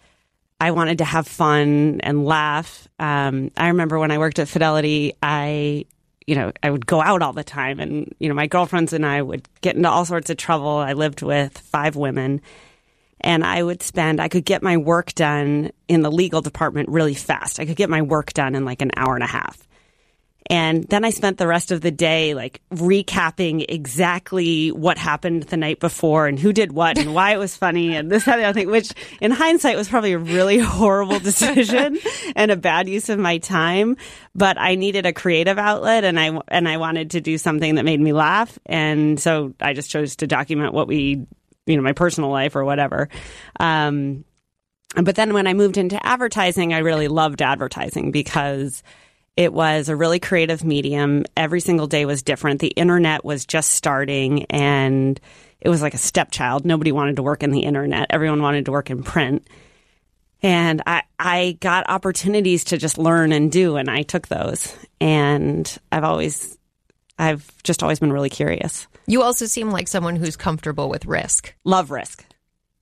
I 0.61 0.71
wanted 0.71 0.99
to 0.99 1.05
have 1.05 1.27
fun 1.27 2.01
and 2.03 2.25
laugh. 2.25 2.89
Um, 2.99 3.51
I 3.57 3.69
remember 3.69 3.99
when 3.99 4.11
I 4.11 4.19
worked 4.19 4.39
at 4.39 4.49
Fidelity, 4.49 5.15
I, 5.23 5.87
you 6.27 6.35
know, 6.35 6.53
I 6.63 6.71
would 6.71 6.87
go 6.87 7.01
out 7.01 7.23
all 7.23 7.33
the 7.33 7.45
time 7.45 7.81
and, 7.81 8.15
you 8.19 8.29
know, 8.29 8.35
my 8.35 8.47
girlfriends 8.47 8.93
and 8.93 9.05
I 9.05 9.21
would 9.21 9.47
get 9.61 9.77
into 9.77 9.91
all 9.91 10.05
sorts 10.05 10.31
of 10.31 10.37
trouble. 10.37 10.69
I 10.69 10.93
lived 10.93 11.23
with 11.23 11.57
five 11.57 11.97
women 11.97 12.41
and 13.21 13.45
I 13.45 13.63
would 13.63 13.83
spend, 13.83 14.21
I 14.21 14.29
could 14.29 14.45
get 14.45 14.63
my 14.63 14.77
work 14.77 15.15
done 15.15 15.71
in 15.89 16.03
the 16.03 16.11
legal 16.11 16.43
department 16.43 16.89
really 16.89 17.15
fast. 17.15 17.61
I 17.61 17.67
could 17.67 17.77
get 17.77 17.91
my 17.91 18.03
work 18.03 18.33
done 18.33 18.55
in 18.55 18.65
like 18.65 18.83
an 18.83 18.93
hour 18.97 19.15
and 19.15 19.25
a 19.25 19.29
half. 19.29 19.67
And 20.49 20.85
then 20.85 21.05
I 21.05 21.11
spent 21.11 21.39
the 21.39 21.47
rest 21.47 21.73
of 21.73 21.81
the 21.81 21.91
day 21.91 22.35
like 22.35 22.61
recapping 22.73 23.65
exactly 23.69 24.71
what 24.71 24.97
happened 24.97 25.45
the 25.45 25.57
night 25.57 25.81
before 25.81 26.27
and 26.27 26.39
who 26.39 26.53
did 26.53 26.73
what 26.73 26.99
and 26.99 27.15
why 27.15 27.33
it 27.33 27.39
was 27.39 27.57
funny 27.57 27.97
and 27.97 28.11
this, 28.11 28.25
that, 28.25 28.35
and 28.35 28.43
the 28.43 28.47
other 28.47 28.61
thing, 28.61 28.71
which 28.71 28.93
in 29.21 29.33
hindsight 29.33 29.77
was 29.77 29.89
probably 29.89 30.13
a 30.13 30.19
really 30.19 30.59
horrible 30.61 31.19
decision 31.19 31.99
and 32.37 32.51
a 32.51 32.57
bad 32.57 32.89
use 32.89 33.09
of 33.09 33.19
my 33.19 33.39
time. 33.39 33.97
But 34.35 34.57
I 34.59 34.77
needed 34.77 35.05
a 35.05 35.13
creative 35.13 35.59
outlet 35.59 36.05
and 36.05 36.19
I, 36.19 36.39
and 36.49 36.69
I 36.69 36.77
wanted 36.77 37.13
to 37.13 37.21
do 37.21 37.39
something 37.39 37.75
that 37.75 37.85
made 37.85 38.01
me 38.01 38.13
laugh. 38.13 38.57
And 38.67 39.19
so 39.19 39.55
I 39.61 39.73
just 39.73 39.91
chose 39.91 40.17
to 40.17 40.29
document 40.29 40.75
what 40.75 40.87
we 40.87 41.27
you 41.67 41.77
know, 41.77 41.83
my 41.83 41.93
personal 41.93 42.31
life 42.31 42.57
or 42.57 42.65
whatever. 42.65 43.09
Um, 43.61 44.25
but 44.95 45.17
then 45.17 45.35
when 45.35 45.47
I 45.47 45.53
moved 45.53 45.77
into 45.77 46.05
advertising, 46.05 46.73
I 46.73 46.79
really 46.79 47.09
loved 47.09 47.43
advertising 47.43 48.13
because 48.13 48.83
it 49.37 49.53
was 49.53 49.89
a 49.89 49.97
really 49.97 50.19
creative 50.19 50.65
medium. 50.65 51.25
Every 51.37 51.61
single 51.61 51.87
day 51.87 52.07
was 52.07 52.23
different. 52.23 52.61
The 52.61 52.69
internet 52.69 53.25
was 53.25 53.45
just 53.45 53.71
starting 53.71 54.45
and 54.45 55.21
it 55.61 55.69
was 55.69 55.83
like 55.83 55.95
a 55.95 55.99
stepchild. 55.99 56.65
Nobody 56.65 56.93
wanted 56.93 57.17
to 57.17 57.23
work 57.23 57.43
in 57.43 57.51
the 57.51 57.61
internet. 57.61 58.07
Everyone 58.11 58.41
wanted 58.41 58.67
to 58.67 58.73
work 58.73 58.91
in 58.91 59.03
print. 59.03 59.47
And 60.43 60.83
I, 60.87 61.03
I 61.19 61.59
got 61.61 61.89
opportunities 61.89 62.65
to 62.65 62.79
just 62.79 62.99
learn 62.99 63.33
and 63.33 63.51
do, 63.51 63.77
and 63.77 63.91
I 63.91 64.03
took 64.03 64.29
those. 64.29 64.77
And 65.01 65.79
I've 65.91 66.05
always, 66.05 66.57
I've 67.19 67.51
just 67.63 67.83
always 67.83 67.99
been 67.99 68.13
really 68.13 68.31
curious. 68.31 68.87
You 69.07 69.23
also 69.23 69.47
seem 69.47 69.71
like 69.71 69.89
someone 69.89 70.17
who's 70.17 70.37
comfortable 70.37 70.89
with 70.89 71.07
risk. 71.07 71.55
Love 71.65 71.91
risk. 71.91 72.25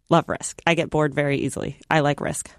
Love 0.09 0.29
risk. 0.29 0.61
I 0.67 0.75
get 0.75 0.91
bored 0.91 1.15
very 1.15 1.39
easily. 1.39 1.79
I 1.91 2.01
like 2.01 2.21
risk. 2.21 2.51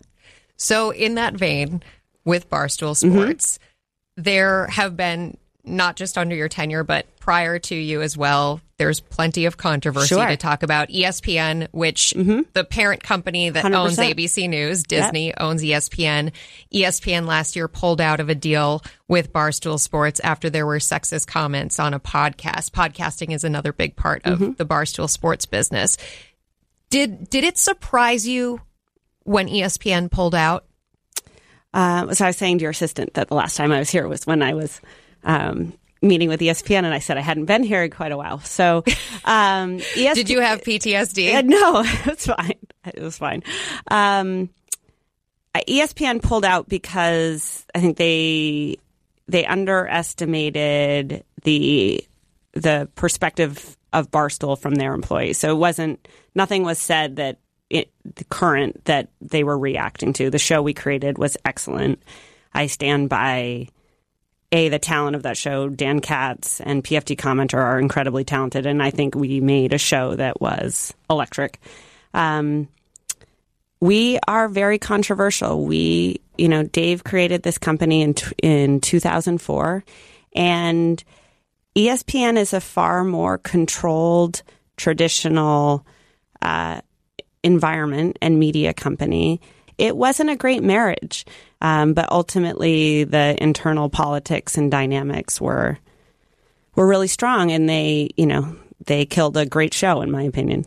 So, 0.58 0.92
in 0.92 1.16
that 1.16 1.34
vein, 1.34 1.84
with 2.24 2.50
Barstool 2.50 2.92
mm-hmm. 2.92 3.12
Sports, 3.12 3.58
mm-hmm. 3.58 4.24
there 4.24 4.68
have 4.68 4.96
been 4.96 5.38
not 5.64 5.96
just 5.96 6.18
under 6.18 6.36
your 6.36 6.50
tenure, 6.50 6.84
but 6.84 7.06
prior 7.20 7.60
to 7.60 7.76
you 7.76 8.02
as 8.02 8.18
well, 8.18 8.62
there's 8.78 9.00
plenty 9.00 9.46
of 9.46 9.56
controversy 9.56 10.16
sure. 10.16 10.28
to 10.28 10.36
talk 10.36 10.62
about. 10.62 10.90
ESPN, 10.90 11.68
which 11.72 12.14
mm-hmm. 12.16 12.42
the 12.54 12.64
parent 12.64 13.02
company 13.02 13.50
that 13.50 13.64
100%. 13.64 13.76
owns 13.76 13.98
ABC 13.98 14.50
News, 14.50 14.84
Disney 14.84 15.28
yep. 15.28 15.38
owns 15.40 15.62
ESPN. 15.62 16.32
ESPN 16.74 17.26
last 17.26 17.56
year 17.56 17.68
pulled 17.68 18.02
out 18.02 18.20
of 18.20 18.30
a 18.30 18.36
deal 18.36 18.84
with 19.08 19.32
Barstool 19.32 19.80
Sports 19.80 20.20
after 20.20 20.50
there 20.50 20.66
were 20.66 20.80
sexist 20.80 21.28
comments 21.28 21.80
on 21.80 21.94
a 21.94 22.00
podcast. 22.00 22.72
Podcasting 22.72 23.34
is 23.34 23.44
another 23.44 23.72
big 23.72 23.96
part 23.96 24.26
of 24.26 24.40
mm-hmm. 24.40 24.54
the 24.54 24.66
Barstool 24.66 25.10
Sports 25.10 25.46
business. 25.46 25.98
Did 26.90 27.30
did 27.30 27.44
it 27.44 27.58
surprise 27.58 28.28
you 28.28 28.62
when 29.24 29.48
ESPN 29.48 30.12
pulled 30.12 30.36
out? 30.36 30.66
Uh, 31.74 32.14
so 32.14 32.26
I 32.26 32.30
was 32.30 32.38
saying 32.38 32.60
to 32.60 32.62
your 32.62 32.72
assistant 32.72 33.16
that 33.16 33.28
the 33.28 33.36
last 33.36 33.58
time 33.58 33.72
I 33.72 33.80
was 33.80 33.90
here 33.90 34.08
was 34.08 34.26
when 34.26 34.42
I 34.42 34.54
was 34.54 34.80
um, 35.24 35.74
meeting 36.02 36.30
with 36.30 36.40
ESPN, 36.40 36.84
and 36.84 36.94
I 36.94 37.00
said 37.00 37.18
I 37.18 37.22
hadn't 37.22 37.46
been 37.46 37.64
here 37.64 37.84
in 37.84 37.92
quite 37.92 38.12
a 38.12 38.18
while. 38.18 38.40
So, 38.40 38.84
um, 39.26 39.80
ESPN, 39.80 40.14
did 40.16 40.30
you 40.30 40.42
have 40.42 40.62
PTSD? 40.62 41.36
Uh, 41.36 41.42
no, 41.42 41.84
it's 42.12 42.28
fine. 42.28 42.60
It 42.86 43.02
was 43.02 43.18
fine. 43.18 43.44
Um, 43.90 44.50
ESPN 45.56 46.22
pulled 46.22 46.46
out 46.46 46.68
because 46.68 47.66
I 47.74 47.80
think 47.80 47.98
they 47.98 48.78
they 49.28 49.46
underestimated 49.46 51.24
the 51.44 52.06
the 52.54 52.90
perspective 52.96 53.78
of 53.94 54.12
Barstool 54.12 54.60
from 54.60 54.76
their 54.76 54.94
employees. 54.94 55.38
So 55.38 55.52
it 55.52 55.58
wasn't 55.58 56.08
nothing 56.36 56.64
was 56.64 56.80
said 56.80 57.16
that 57.18 57.40
it, 57.70 57.92
the 58.16 58.26
current 58.26 58.86
that 58.86 59.10
they 59.22 59.44
were 59.44 59.58
reacting 59.58 60.14
to. 60.14 60.30
The 60.30 60.38
show 60.38 60.62
we 60.62 60.74
created 60.74 61.18
was 61.18 61.38
excellent. 61.46 62.02
I 62.54 62.68
stand 62.68 63.10
by 63.10 63.70
a 64.56 64.70
the 64.70 64.80
talent 64.80 65.16
of 65.16 65.24
that 65.24 65.38
show. 65.38 65.68
Dan 65.68 66.00
Katz 66.00 66.62
and 66.62 66.84
PFT 66.84 67.18
commenter 67.18 67.60
are 67.60 67.78
incredibly 67.78 68.24
talented, 68.24 68.66
and 68.66 68.82
I 68.82 68.90
think 68.90 69.14
we 69.14 69.42
made 69.42 69.74
a 69.74 69.78
show 69.78 70.16
that 70.16 70.40
was 70.40 70.94
electric. 71.10 71.60
Um, 72.14 72.70
we 73.82 74.18
are 74.28 74.48
very 74.48 74.80
controversial. 74.80 75.66
We, 75.66 76.22
you 76.38 76.48
know, 76.48 76.64
Dave 76.64 77.04
created 77.04 77.44
this 77.44 77.58
company 77.58 78.02
in 78.02 78.16
in 78.42 78.80
2004, 78.80 79.84
and 80.34 81.04
ESPN 81.76 82.38
is 82.38 82.54
a 82.54 82.62
far 82.62 83.04
more 83.04 83.38
controlled, 83.38 84.42
traditional 84.78 85.86
uh, 86.42 86.80
environment 87.44 88.18
and 88.22 88.40
media 88.40 88.74
company. 88.74 89.42
It 89.78 89.98
wasn't 89.98 90.30
a 90.30 90.38
great 90.38 90.64
marriage, 90.64 91.26
um, 91.66 91.96
but 91.96 92.12
ultimately 92.12 93.06
the 93.06 93.36
internal 93.42 93.90
politics 93.90 94.56
and 94.56 94.70
dynamics 94.70 95.42
were 95.42 95.80
were 96.76 96.86
really 96.86 97.08
strong, 97.08 97.52
and 97.52 97.68
they, 97.68 98.12
you 98.16 98.28
know, 98.28 98.56
they 98.86 99.04
killed 99.08 99.36
a 99.36 99.48
great 99.48 99.74
show, 99.74 100.02
in 100.02 100.12
my 100.12 100.22
opinion. 100.22 100.66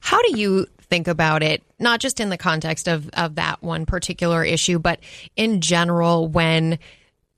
How 0.00 0.22
do 0.22 0.38
you 0.38 0.66
think 0.80 1.08
about 1.08 1.42
it, 1.42 1.62
not 1.78 2.00
just 2.00 2.20
in 2.20 2.30
the 2.30 2.38
context 2.38 2.88
of, 2.88 3.10
of 3.10 3.34
that 3.34 3.62
one 3.62 3.84
particular 3.84 4.42
issue, 4.42 4.78
but 4.78 4.98
in 5.36 5.60
general, 5.60 6.26
when 6.26 6.78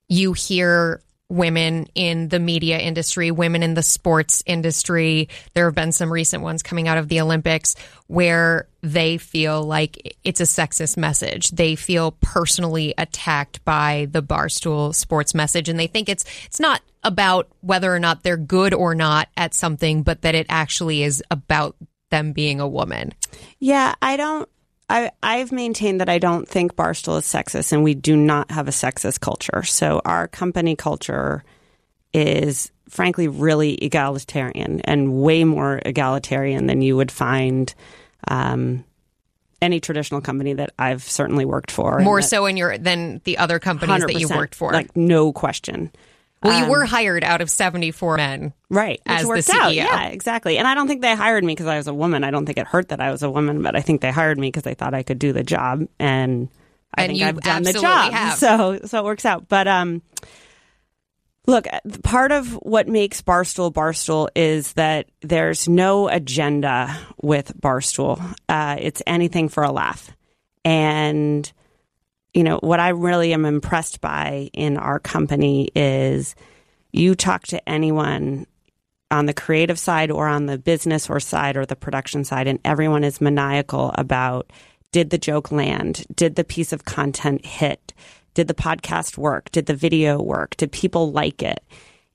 you 0.08 0.32
hear 0.32 1.00
women 1.28 1.86
in 1.94 2.28
the 2.28 2.38
media 2.38 2.78
industry, 2.78 3.30
women 3.30 3.62
in 3.62 3.74
the 3.74 3.82
sports 3.82 4.42
industry. 4.46 5.28
There 5.54 5.64
have 5.66 5.74
been 5.74 5.92
some 5.92 6.12
recent 6.12 6.42
ones 6.42 6.62
coming 6.62 6.86
out 6.86 6.98
of 6.98 7.08
the 7.08 7.20
Olympics 7.20 7.74
where 8.06 8.68
they 8.82 9.16
feel 9.16 9.62
like 9.62 10.16
it's 10.22 10.40
a 10.40 10.44
sexist 10.44 10.96
message. 10.96 11.50
They 11.50 11.76
feel 11.76 12.12
personally 12.20 12.94
attacked 12.98 13.64
by 13.64 14.08
the 14.10 14.22
Barstool 14.22 14.94
sports 14.94 15.34
message 15.34 15.68
and 15.68 15.78
they 15.78 15.86
think 15.86 16.08
it's 16.08 16.24
it's 16.46 16.60
not 16.60 16.82
about 17.02 17.48
whether 17.60 17.94
or 17.94 17.98
not 17.98 18.22
they're 18.22 18.36
good 18.36 18.74
or 18.74 18.94
not 18.94 19.28
at 19.36 19.54
something, 19.54 20.02
but 20.02 20.22
that 20.22 20.34
it 20.34 20.46
actually 20.48 21.02
is 21.02 21.22
about 21.30 21.76
them 22.10 22.32
being 22.32 22.60
a 22.60 22.68
woman. 22.68 23.12
Yeah, 23.58 23.94
I 24.00 24.16
don't 24.16 24.48
I, 24.88 25.10
I've 25.22 25.50
maintained 25.50 26.00
that 26.00 26.08
I 26.08 26.18
don't 26.18 26.46
think 26.46 26.76
Barstool 26.76 27.18
is 27.18 27.24
sexist, 27.24 27.72
and 27.72 27.82
we 27.82 27.94
do 27.94 28.16
not 28.16 28.50
have 28.50 28.68
a 28.68 28.72
sexist 28.72 29.20
culture. 29.20 29.62
So 29.62 30.02
our 30.04 30.28
company 30.28 30.76
culture 30.76 31.42
is 32.12 32.70
frankly 32.88 33.28
really 33.28 33.74
egalitarian 33.74 34.80
and 34.82 35.14
way 35.14 35.44
more 35.44 35.80
egalitarian 35.84 36.66
than 36.66 36.82
you 36.82 36.96
would 36.96 37.10
find 37.10 37.74
um, 38.28 38.84
any 39.60 39.80
traditional 39.80 40.20
company 40.20 40.52
that 40.52 40.72
I've 40.78 41.02
certainly 41.02 41.44
worked 41.44 41.70
for. 41.70 41.98
More 42.00 42.22
so 42.22 42.46
in 42.46 42.56
your 42.56 42.76
than 42.78 43.20
the 43.24 43.38
other 43.38 43.58
companies 43.58 44.02
that 44.02 44.20
you 44.20 44.28
worked 44.28 44.54
for, 44.54 44.72
like 44.72 44.94
no 44.96 45.32
question. 45.32 45.90
Well, 46.44 46.58
you 46.58 46.64
um, 46.64 46.70
were 46.70 46.84
hired 46.84 47.24
out 47.24 47.40
of 47.40 47.50
74 47.50 48.18
men. 48.18 48.52
Right. 48.68 49.00
As 49.06 49.26
the 49.26 49.32
CEO. 49.34 49.60
Out. 49.60 49.74
Yeah, 49.74 50.08
exactly. 50.08 50.58
And 50.58 50.68
I 50.68 50.74
don't 50.74 50.86
think 50.86 51.00
they 51.00 51.16
hired 51.16 51.42
me 51.42 51.54
because 51.54 51.66
I 51.66 51.78
was 51.78 51.88
a 51.88 51.94
woman. 51.94 52.22
I 52.22 52.30
don't 52.30 52.44
think 52.44 52.58
it 52.58 52.66
hurt 52.66 52.90
that 52.90 53.00
I 53.00 53.10
was 53.10 53.22
a 53.22 53.30
woman, 53.30 53.62
but 53.62 53.74
I 53.74 53.80
think 53.80 54.02
they 54.02 54.10
hired 54.10 54.38
me 54.38 54.48
because 54.48 54.62
they 54.62 54.74
thought 54.74 54.92
I 54.92 55.02
could 55.02 55.18
do 55.18 55.32
the 55.32 55.42
job. 55.42 55.86
And 55.98 56.50
I 56.94 57.04
and 57.04 57.12
think 57.12 57.22
I've 57.22 57.40
done 57.40 57.62
the 57.62 57.72
job. 57.72 58.12
Have. 58.12 58.38
So, 58.38 58.80
so 58.84 58.98
it 58.98 59.04
works 59.04 59.24
out. 59.24 59.48
But, 59.48 59.66
um, 59.66 60.02
Look, 61.46 61.66
part 62.02 62.32
of 62.32 62.54
what 62.54 62.88
makes 62.88 63.20
Barstool 63.20 63.70
Barstool 63.70 64.28
is 64.34 64.72
that 64.74 65.10
there's 65.20 65.68
no 65.68 66.08
agenda 66.08 66.96
with 67.20 67.52
Barstool. 67.60 68.34
Uh, 68.48 68.76
it's 68.78 69.02
anything 69.06 69.50
for 69.50 69.62
a 69.62 69.70
laugh. 69.70 70.10
And 70.64 71.50
you 72.34 72.42
know, 72.42 72.58
what 72.58 72.80
I 72.80 72.88
really 72.88 73.32
am 73.32 73.44
impressed 73.44 74.00
by 74.00 74.50
in 74.52 74.76
our 74.76 74.98
company 74.98 75.70
is 75.74 76.34
you 76.92 77.14
talk 77.14 77.46
to 77.48 77.68
anyone 77.68 78.46
on 79.10 79.26
the 79.26 79.34
creative 79.34 79.78
side 79.78 80.10
or 80.10 80.26
on 80.26 80.46
the 80.46 80.58
business 80.58 81.08
or 81.08 81.20
side 81.20 81.56
or 81.56 81.64
the 81.64 81.76
production 81.76 82.24
side, 82.24 82.48
and 82.48 82.58
everyone 82.64 83.04
is 83.04 83.20
maniacal 83.20 83.92
about 83.94 84.50
did 84.90 85.10
the 85.10 85.18
joke 85.18 85.50
land? 85.50 86.04
Did 86.14 86.36
the 86.36 86.44
piece 86.44 86.72
of 86.72 86.84
content 86.84 87.44
hit? 87.44 87.92
Did 88.34 88.48
the 88.48 88.54
podcast 88.54 89.16
work? 89.16 89.50
Did 89.50 89.66
the 89.66 89.74
video 89.74 90.20
work? 90.20 90.56
Did 90.56 90.72
people 90.72 91.12
like 91.12 91.42
it? 91.42 91.64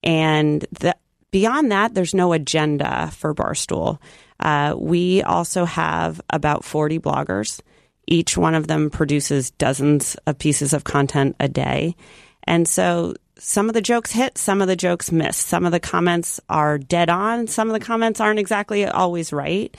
And 0.04 0.66
the, 0.80 0.96
beyond 1.32 1.72
that, 1.72 1.94
there's 1.94 2.14
no 2.14 2.34
agenda 2.34 3.12
for 3.14 3.34
Barstool. 3.34 4.00
Uh, 4.40 4.76
we 4.78 5.22
also 5.24 5.66
have 5.66 6.22
about 6.30 6.64
40 6.64 7.00
bloggers 7.00 7.62
each 8.10 8.38
one 8.38 8.56
of 8.56 8.68
them 8.68 8.90
produces 8.90 9.52
dozens 9.52 10.16
of 10.26 10.38
pieces 10.40 10.74
of 10.74 10.84
content 10.84 11.36
a 11.40 11.48
day. 11.48 11.96
And 12.44 12.68
so 12.68 13.14
some 13.38 13.70
of 13.70 13.74
the 13.74 13.82
jokes 13.82 14.12
hit, 14.12 14.38
some 14.38 14.62
of 14.62 14.68
the 14.68 14.76
jokes 14.76 15.12
miss. 15.12 15.38
Some 15.38 15.66
of 15.66 15.72
the 15.72 15.80
comments 15.80 16.40
are 16.50 16.78
dead 16.78 17.10
on, 17.10 17.48
some 17.48 17.70
of 17.70 17.74
the 17.74 17.86
comments 17.86 18.20
aren't 18.20 18.40
exactly 18.40 18.86
always 18.86 19.32
right, 19.32 19.76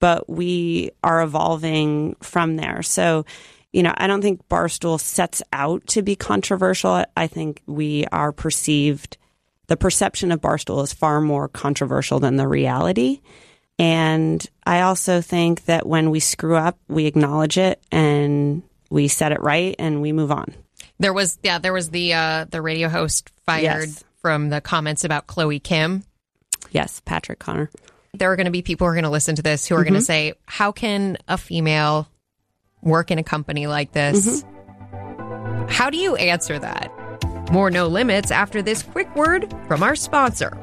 but 0.00 0.28
we 0.30 0.92
are 1.02 1.22
evolving 1.22 2.16
from 2.22 2.56
there. 2.56 2.82
So, 2.82 3.26
you 3.72 3.82
know, 3.82 3.94
I 3.96 4.06
don't 4.06 4.22
think 4.22 4.46
Barstool 4.48 5.00
sets 5.00 5.42
out 5.52 5.86
to 5.88 6.02
be 6.02 6.14
controversial. 6.14 7.04
I 7.16 7.26
think 7.26 7.62
we 7.66 8.06
are 8.12 8.32
perceived, 8.32 9.18
the 9.66 9.76
perception 9.76 10.30
of 10.30 10.40
Barstool 10.40 10.82
is 10.84 10.92
far 10.92 11.20
more 11.20 11.48
controversial 11.48 12.20
than 12.20 12.36
the 12.36 12.48
reality. 12.48 13.20
And 13.78 14.44
I 14.64 14.82
also 14.82 15.20
think 15.20 15.64
that 15.64 15.86
when 15.86 16.10
we 16.10 16.20
screw 16.20 16.56
up, 16.56 16.78
we 16.88 17.06
acknowledge 17.06 17.58
it 17.58 17.82
and 17.90 18.62
we 18.90 19.08
set 19.08 19.32
it 19.32 19.42
right 19.42 19.74
and 19.78 20.02
we 20.02 20.12
move 20.12 20.30
on. 20.30 20.54
There 20.98 21.12
was 21.12 21.38
yeah, 21.42 21.58
there 21.58 21.72
was 21.72 21.90
the 21.90 22.14
uh, 22.14 22.44
the 22.44 22.62
radio 22.62 22.88
host 22.88 23.30
fired 23.44 23.88
yes. 23.88 24.04
from 24.20 24.50
the 24.50 24.60
comments 24.60 25.04
about 25.04 25.26
Chloe 25.26 25.58
Kim. 25.58 26.04
Yes, 26.70 27.02
Patrick 27.04 27.38
Connor. 27.38 27.70
There 28.14 28.30
are 28.30 28.36
going 28.36 28.44
to 28.44 28.52
be 28.52 28.62
people 28.62 28.86
who 28.86 28.90
are 28.90 28.94
going 28.94 29.04
to 29.04 29.10
listen 29.10 29.34
to 29.36 29.42
this 29.42 29.66
who 29.66 29.74
are 29.74 29.78
mm-hmm. 29.78 29.88
going 29.88 30.00
to 30.00 30.04
say, 30.04 30.34
"How 30.46 30.70
can 30.70 31.16
a 31.26 31.38
female 31.38 32.08
work 32.82 33.10
in 33.10 33.18
a 33.18 33.24
company 33.24 33.66
like 33.66 33.92
this?" 33.92 34.42
Mm-hmm. 34.42 35.68
How 35.68 35.90
do 35.90 35.96
you 35.96 36.14
answer 36.16 36.58
that? 36.58 36.92
More 37.50 37.70
no 37.70 37.88
limits 37.88 38.30
after 38.30 38.62
this 38.62 38.82
quick 38.82 39.14
word 39.16 39.52
from 39.66 39.82
our 39.82 39.96
sponsor. 39.96 40.56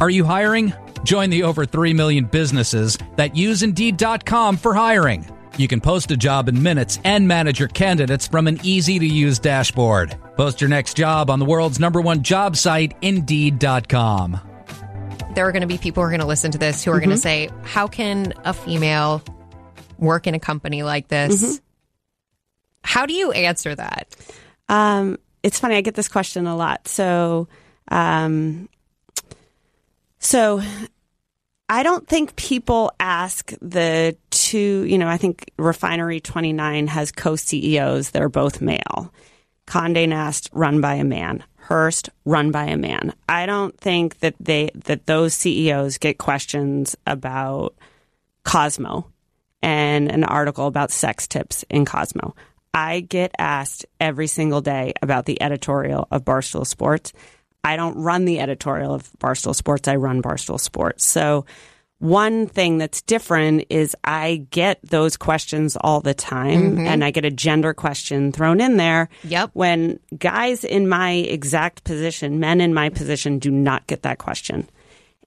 Are 0.00 0.10
you 0.10 0.24
hiring? 0.24 0.72
Join 1.06 1.30
the 1.30 1.44
over 1.44 1.64
3 1.64 1.94
million 1.94 2.24
businesses 2.24 2.98
that 3.14 3.36
use 3.36 3.62
Indeed.com 3.62 4.56
for 4.56 4.74
hiring. 4.74 5.24
You 5.56 5.68
can 5.68 5.80
post 5.80 6.10
a 6.10 6.16
job 6.16 6.48
in 6.48 6.60
minutes 6.60 6.98
and 7.04 7.28
manage 7.28 7.60
your 7.60 7.68
candidates 7.68 8.26
from 8.26 8.48
an 8.48 8.58
easy 8.64 8.98
to 8.98 9.06
use 9.06 9.38
dashboard. 9.38 10.16
Post 10.36 10.60
your 10.60 10.68
next 10.68 10.94
job 10.94 11.30
on 11.30 11.38
the 11.38 11.44
world's 11.44 11.78
number 11.78 12.00
one 12.00 12.24
job 12.24 12.56
site, 12.56 12.96
Indeed.com. 13.02 14.40
There 15.36 15.46
are 15.46 15.52
going 15.52 15.60
to 15.60 15.68
be 15.68 15.78
people 15.78 16.02
who 16.02 16.08
are 16.08 16.10
going 16.10 16.20
to 16.20 16.26
listen 16.26 16.50
to 16.50 16.58
this 16.58 16.82
who 16.82 16.90
are 16.90 16.94
mm-hmm. 16.94 17.04
going 17.04 17.16
to 17.16 17.22
say, 17.22 17.50
How 17.62 17.86
can 17.86 18.34
a 18.44 18.52
female 18.52 19.22
work 19.98 20.26
in 20.26 20.34
a 20.34 20.40
company 20.40 20.82
like 20.82 21.06
this? 21.06 21.40
Mm-hmm. 21.40 21.56
How 22.82 23.06
do 23.06 23.14
you 23.14 23.30
answer 23.30 23.76
that? 23.76 24.16
Um, 24.68 25.18
it's 25.44 25.60
funny, 25.60 25.76
I 25.76 25.82
get 25.82 25.94
this 25.94 26.08
question 26.08 26.48
a 26.48 26.56
lot. 26.56 26.88
So, 26.88 27.46
um, 27.88 28.68
so 30.18 30.60
I 31.68 31.82
don't 31.82 32.06
think 32.06 32.36
people 32.36 32.92
ask 33.00 33.52
the 33.60 34.16
two, 34.30 34.84
you 34.84 34.98
know, 34.98 35.08
I 35.08 35.16
think 35.16 35.50
Refinery 35.58 36.20
29 36.20 36.86
has 36.86 37.10
co 37.10 37.34
CEOs 37.34 38.10
that 38.10 38.22
are 38.22 38.28
both 38.28 38.60
male. 38.60 39.12
Conde 39.66 40.08
Nast 40.08 40.48
run 40.52 40.80
by 40.80 40.94
a 40.94 41.04
man. 41.04 41.42
Hearst 41.56 42.10
run 42.24 42.52
by 42.52 42.66
a 42.66 42.76
man. 42.76 43.12
I 43.28 43.46
don't 43.46 43.76
think 43.78 44.20
that 44.20 44.36
they 44.38 44.70
that 44.84 45.06
those 45.06 45.34
CEOs 45.34 45.98
get 45.98 46.18
questions 46.18 46.96
about 47.04 47.74
Cosmo 48.44 49.10
and 49.62 50.08
an 50.08 50.22
article 50.22 50.68
about 50.68 50.92
sex 50.92 51.26
tips 51.26 51.64
in 51.68 51.84
Cosmo. 51.84 52.36
I 52.72 53.00
get 53.00 53.32
asked 53.38 53.86
every 53.98 54.28
single 54.28 54.60
day 54.60 54.92
about 55.02 55.24
the 55.26 55.42
editorial 55.42 56.06
of 56.12 56.24
Barstool 56.24 56.66
Sports. 56.66 57.12
I 57.64 57.76
don't 57.76 57.96
run 57.96 58.24
the 58.24 58.40
editorial 58.40 58.94
of 58.94 59.10
Barstool 59.18 59.54
Sports. 59.54 59.88
I 59.88 59.96
run 59.96 60.22
Barstool 60.22 60.60
Sports. 60.60 61.04
So 61.04 61.44
one 61.98 62.46
thing 62.46 62.76
that's 62.76 63.00
different 63.02 63.64
is 63.70 63.96
I 64.04 64.46
get 64.50 64.80
those 64.82 65.16
questions 65.16 65.76
all 65.80 66.00
the 66.00 66.12
time 66.12 66.76
mm-hmm. 66.76 66.86
and 66.86 67.02
I 67.02 67.10
get 67.10 67.24
a 67.24 67.30
gender 67.30 67.72
question 67.72 68.32
thrown 68.32 68.60
in 68.60 68.76
there. 68.76 69.08
Yep. 69.24 69.50
When 69.54 69.98
guys 70.18 70.62
in 70.62 70.88
my 70.88 71.12
exact 71.12 71.84
position, 71.84 72.38
men 72.38 72.60
in 72.60 72.74
my 72.74 72.90
position 72.90 73.38
do 73.38 73.50
not 73.50 73.86
get 73.86 74.02
that 74.02 74.18
question. 74.18 74.68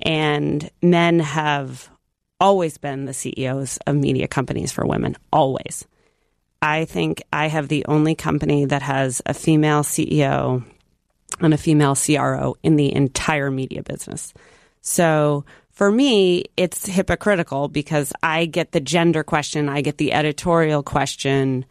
And 0.02 0.70
men 0.82 1.20
have 1.20 1.90
always 2.40 2.78
been 2.78 3.06
the 3.06 3.14
CEOs 3.14 3.80
of 3.88 3.96
media 3.96 4.28
companies 4.28 4.72
for 4.72 4.86
women, 4.86 5.18
always. 5.34 5.86
I 6.62 6.86
think 6.86 7.24
I 7.34 7.48
have 7.48 7.68
the 7.68 7.86
only 7.86 8.16
company 8.16 8.66
that 8.66 8.82
has 8.82 9.22
a 9.26 9.34
female 9.34 9.82
CEO 9.82 10.64
and 11.40 11.54
a 11.54 11.58
female 11.58 11.96
CRO 11.96 12.56
in 12.64 12.76
the 12.76 12.94
entire 12.94 13.52
media 13.52 13.84
business. 13.84 14.34
So 14.82 15.46
for 15.72 15.92
me, 15.92 16.46
it's 16.58 16.86
hypocritical 16.88 17.68
because 17.68 18.12
I 18.24 18.46
get 18.46 18.72
the 18.72 18.80
gender 18.80 19.24
question, 19.24 19.70
I 19.70 19.82
get 19.82 19.98
the 19.98 20.14
editorial 20.14 20.84
question 20.84 21.66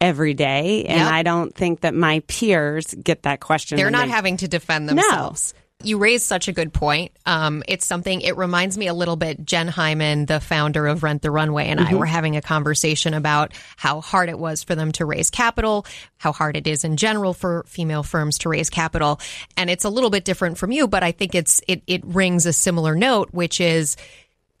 every 0.00 0.34
day, 0.34 0.84
and 0.84 0.98
Yep. 1.00 1.10
I 1.12 1.22
don't 1.22 1.54
think 1.54 1.80
that 1.80 1.94
my 1.94 2.20
peers 2.28 2.94
get 3.02 3.22
that 3.22 3.40
question. 3.40 3.76
They're 3.76 3.90
not 3.90 4.06
they- 4.06 4.12
having 4.12 4.36
to 4.38 4.48
defend 4.48 4.88
themselves. 4.88 5.54
You 5.82 5.98
raised 5.98 6.24
such 6.24 6.48
a 6.48 6.52
good 6.52 6.72
point. 6.72 7.12
Um, 7.26 7.62
it's 7.68 7.86
something, 7.86 8.22
it 8.22 8.36
reminds 8.36 8.78
me 8.78 8.86
a 8.86 8.94
little 8.94 9.14
bit. 9.14 9.44
Jen 9.44 9.68
Hyman, 9.68 10.24
the 10.24 10.40
founder 10.40 10.86
of 10.86 11.02
Rent 11.02 11.20
the 11.22 11.30
Runway, 11.30 11.66
and 11.66 11.78
I 11.78 11.94
were 11.94 12.06
having 12.06 12.34
a 12.36 12.40
conversation 12.40 13.12
about 13.12 13.52
how 13.76 14.00
hard 14.00 14.30
it 14.30 14.38
was 14.38 14.64
for 14.64 14.74
them 14.74 14.90
to 14.92 15.04
raise 15.04 15.30
capital, 15.30 15.86
how 16.16 16.32
hard 16.32 16.56
it 16.56 16.66
is 16.66 16.82
in 16.82 16.96
general 16.96 17.34
for 17.34 17.62
female 17.68 18.02
firms 18.02 18.38
to 18.38 18.48
raise 18.48 18.70
capital. 18.70 19.20
And 19.56 19.68
it's 19.68 19.84
a 19.84 19.90
little 19.90 20.10
bit 20.10 20.24
different 20.24 20.56
from 20.56 20.72
you, 20.72 20.88
but 20.88 21.02
I 21.02 21.12
think 21.12 21.34
it's, 21.34 21.60
it, 21.68 21.82
it 21.86 22.04
rings 22.06 22.46
a 22.46 22.54
similar 22.54 22.94
note, 22.94 23.28
which 23.32 23.60
is, 23.60 23.96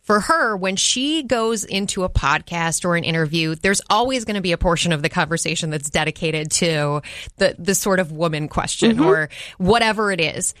for 0.02 0.20
her, 0.20 0.56
when 0.56 0.76
she 0.76 1.24
goes 1.24 1.64
into 1.64 2.04
a 2.04 2.08
podcast 2.08 2.84
or 2.84 2.94
an 2.94 3.02
interview, 3.02 3.56
there's 3.56 3.80
always 3.90 4.24
going 4.24 4.36
to 4.36 4.40
be 4.40 4.52
a 4.52 4.58
portion 4.58 4.92
of 4.92 5.02
the 5.02 5.08
conversation 5.08 5.70
that's 5.70 5.90
dedicated 5.90 6.52
to 6.52 7.02
the 7.38 7.56
the 7.58 7.74
sort 7.74 7.98
of 7.98 8.12
woman 8.12 8.46
question 8.46 9.00
or 9.00 9.30
whatever 9.58 10.12
it 10.12 10.20
is. 10.20 10.54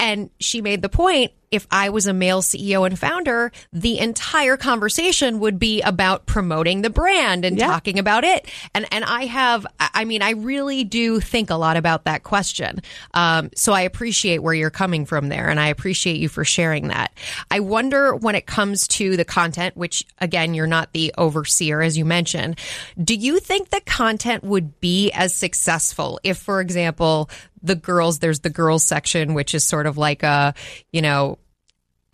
And 0.00 0.30
she 0.40 0.62
made 0.62 0.82
the 0.82 0.88
point 0.88 1.30
if 1.50 1.66
I 1.72 1.90
was 1.90 2.06
a 2.06 2.12
male 2.12 2.42
CEO 2.42 2.86
and 2.86 2.96
founder, 2.96 3.50
the 3.72 3.98
entire 3.98 4.56
conversation 4.56 5.40
would 5.40 5.58
be 5.58 5.82
about 5.82 6.24
promoting 6.24 6.82
the 6.82 6.90
brand 6.90 7.44
and 7.44 7.58
Yeah. 7.58 7.66
talking 7.66 7.98
about 7.98 8.22
it. 8.22 8.46
And 8.72 8.86
and 8.92 9.04
I 9.04 9.24
have, 9.26 9.66
I 9.80 9.88
I 10.00 10.04
mean, 10.04 10.22
I 10.22 10.30
really 10.30 10.84
do 10.84 11.18
think 11.20 11.50
a 11.50 11.56
lot 11.56 11.76
about 11.76 12.04
that 12.04 12.22
question. 12.22 12.80
Um, 13.14 13.50
so 13.56 13.72
I 13.72 13.80
appreciate 13.82 14.38
where 14.44 14.54
you're 14.54 14.70
coming 14.70 15.04
from 15.06 15.28
there, 15.28 15.48
and 15.50 15.58
I 15.60 15.66
appreciate 15.68 16.18
you 16.18 16.28
for 16.28 16.44
sharing 16.44 16.88
that. 16.88 17.12
I 17.50 17.58
wonder 17.60 18.14
when 18.14 18.36
it 18.36 18.46
comes 18.46 18.86
to 18.88 19.16
the 19.16 19.24
content, 19.24 19.76
which 19.76 20.04
again, 20.20 20.54
you're 20.54 20.68
not 20.68 20.92
the 20.92 21.12
overseer, 21.18 21.82
as 21.82 21.98
you 21.98 22.04
mentioned. 22.04 22.58
Do 23.02 23.14
you 23.16 23.40
think 23.40 23.70
the 23.70 23.80
content 23.82 24.44
would 24.44 24.80
be 24.80 25.10
as 25.10 25.34
successful 25.34 26.20
if, 26.22 26.38
for 26.38 26.60
example, 26.60 27.28
the 27.62 27.74
girls, 27.74 28.18
there's 28.18 28.40
the 28.40 28.50
girls 28.50 28.84
section, 28.84 29.34
which 29.34 29.54
is 29.54 29.64
sort 29.64 29.86
of 29.86 29.98
like 29.98 30.22
a, 30.22 30.54
you 30.92 31.02
know, 31.02 31.38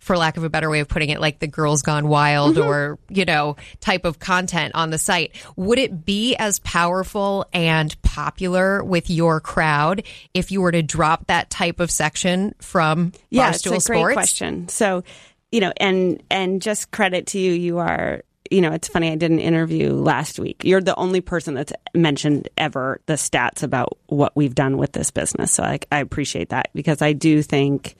for 0.07 0.17
lack 0.17 0.37
of 0.37 0.43
a 0.43 0.49
better 0.49 0.69
way 0.69 0.79
of 0.79 0.87
putting 0.87 1.09
it, 1.09 1.19
like 1.19 1.39
the 1.39 1.47
girls 1.47 1.81
gone 1.81 2.07
wild 2.07 2.55
mm-hmm. 2.55 2.67
or, 2.67 2.97
you 3.09 3.25
know, 3.25 3.57
type 3.81 4.05
of 4.05 4.19
content 4.19 4.73
on 4.73 4.89
the 4.89 4.97
site. 4.97 5.35
Would 5.57 5.79
it 5.79 6.05
be 6.05 6.35
as 6.37 6.59
powerful 6.59 7.45
and 7.51 8.01
popular 8.03 8.81
with 8.83 9.09
your 9.09 9.41
crowd 9.41 10.03
if 10.33 10.49
you 10.49 10.61
were 10.61 10.71
to 10.71 10.81
drop 10.81 11.27
that 11.27 11.49
type 11.49 11.81
of 11.81 11.91
section 11.91 12.55
from 12.59 13.11
yeah, 13.29 13.51
Barstool 13.51 13.75
it's 13.75 13.89
a 13.89 13.91
great 13.91 14.13
question. 14.13 14.69
So, 14.69 15.03
you 15.51 15.59
know, 15.59 15.73
and 15.75 16.23
and 16.31 16.61
just 16.61 16.89
credit 16.91 17.27
to 17.27 17.39
you, 17.39 17.51
you 17.51 17.79
are. 17.79 18.21
You 18.51 18.61
know, 18.61 18.71
it's 18.71 18.87
funny. 18.87 19.11
I 19.11 19.15
did 19.15 19.31
an 19.31 19.39
interview 19.39 19.93
last 19.93 20.39
week. 20.39 20.63
You're 20.63 20.81
the 20.81 20.95
only 20.95 21.21
person 21.21 21.53
that's 21.53 21.73
mentioned 21.93 22.49
ever 22.57 23.01
the 23.05 23.13
stats 23.13 23.63
about 23.63 23.97
what 24.07 24.35
we've 24.35 24.55
done 24.55 24.77
with 24.77 24.93
this 24.93 25.11
business. 25.11 25.51
So, 25.53 25.63
like, 25.63 25.87
I 25.91 25.99
appreciate 25.99 26.49
that 26.49 26.69
because 26.73 27.01
I 27.01 27.13
do 27.13 27.41
think 27.41 27.95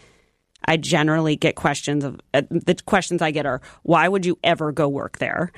I 0.65 0.77
generally 0.77 1.35
get 1.35 1.55
questions 1.55 2.03
of 2.03 2.19
uh, 2.33 2.41
the 2.49 2.75
questions 2.85 3.21
I 3.21 3.31
get 3.31 3.45
are 3.45 3.61
why 3.83 4.07
would 4.07 4.25
you 4.25 4.37
ever 4.43 4.71
go 4.71 4.87
work 4.87 5.17
there? 5.17 5.51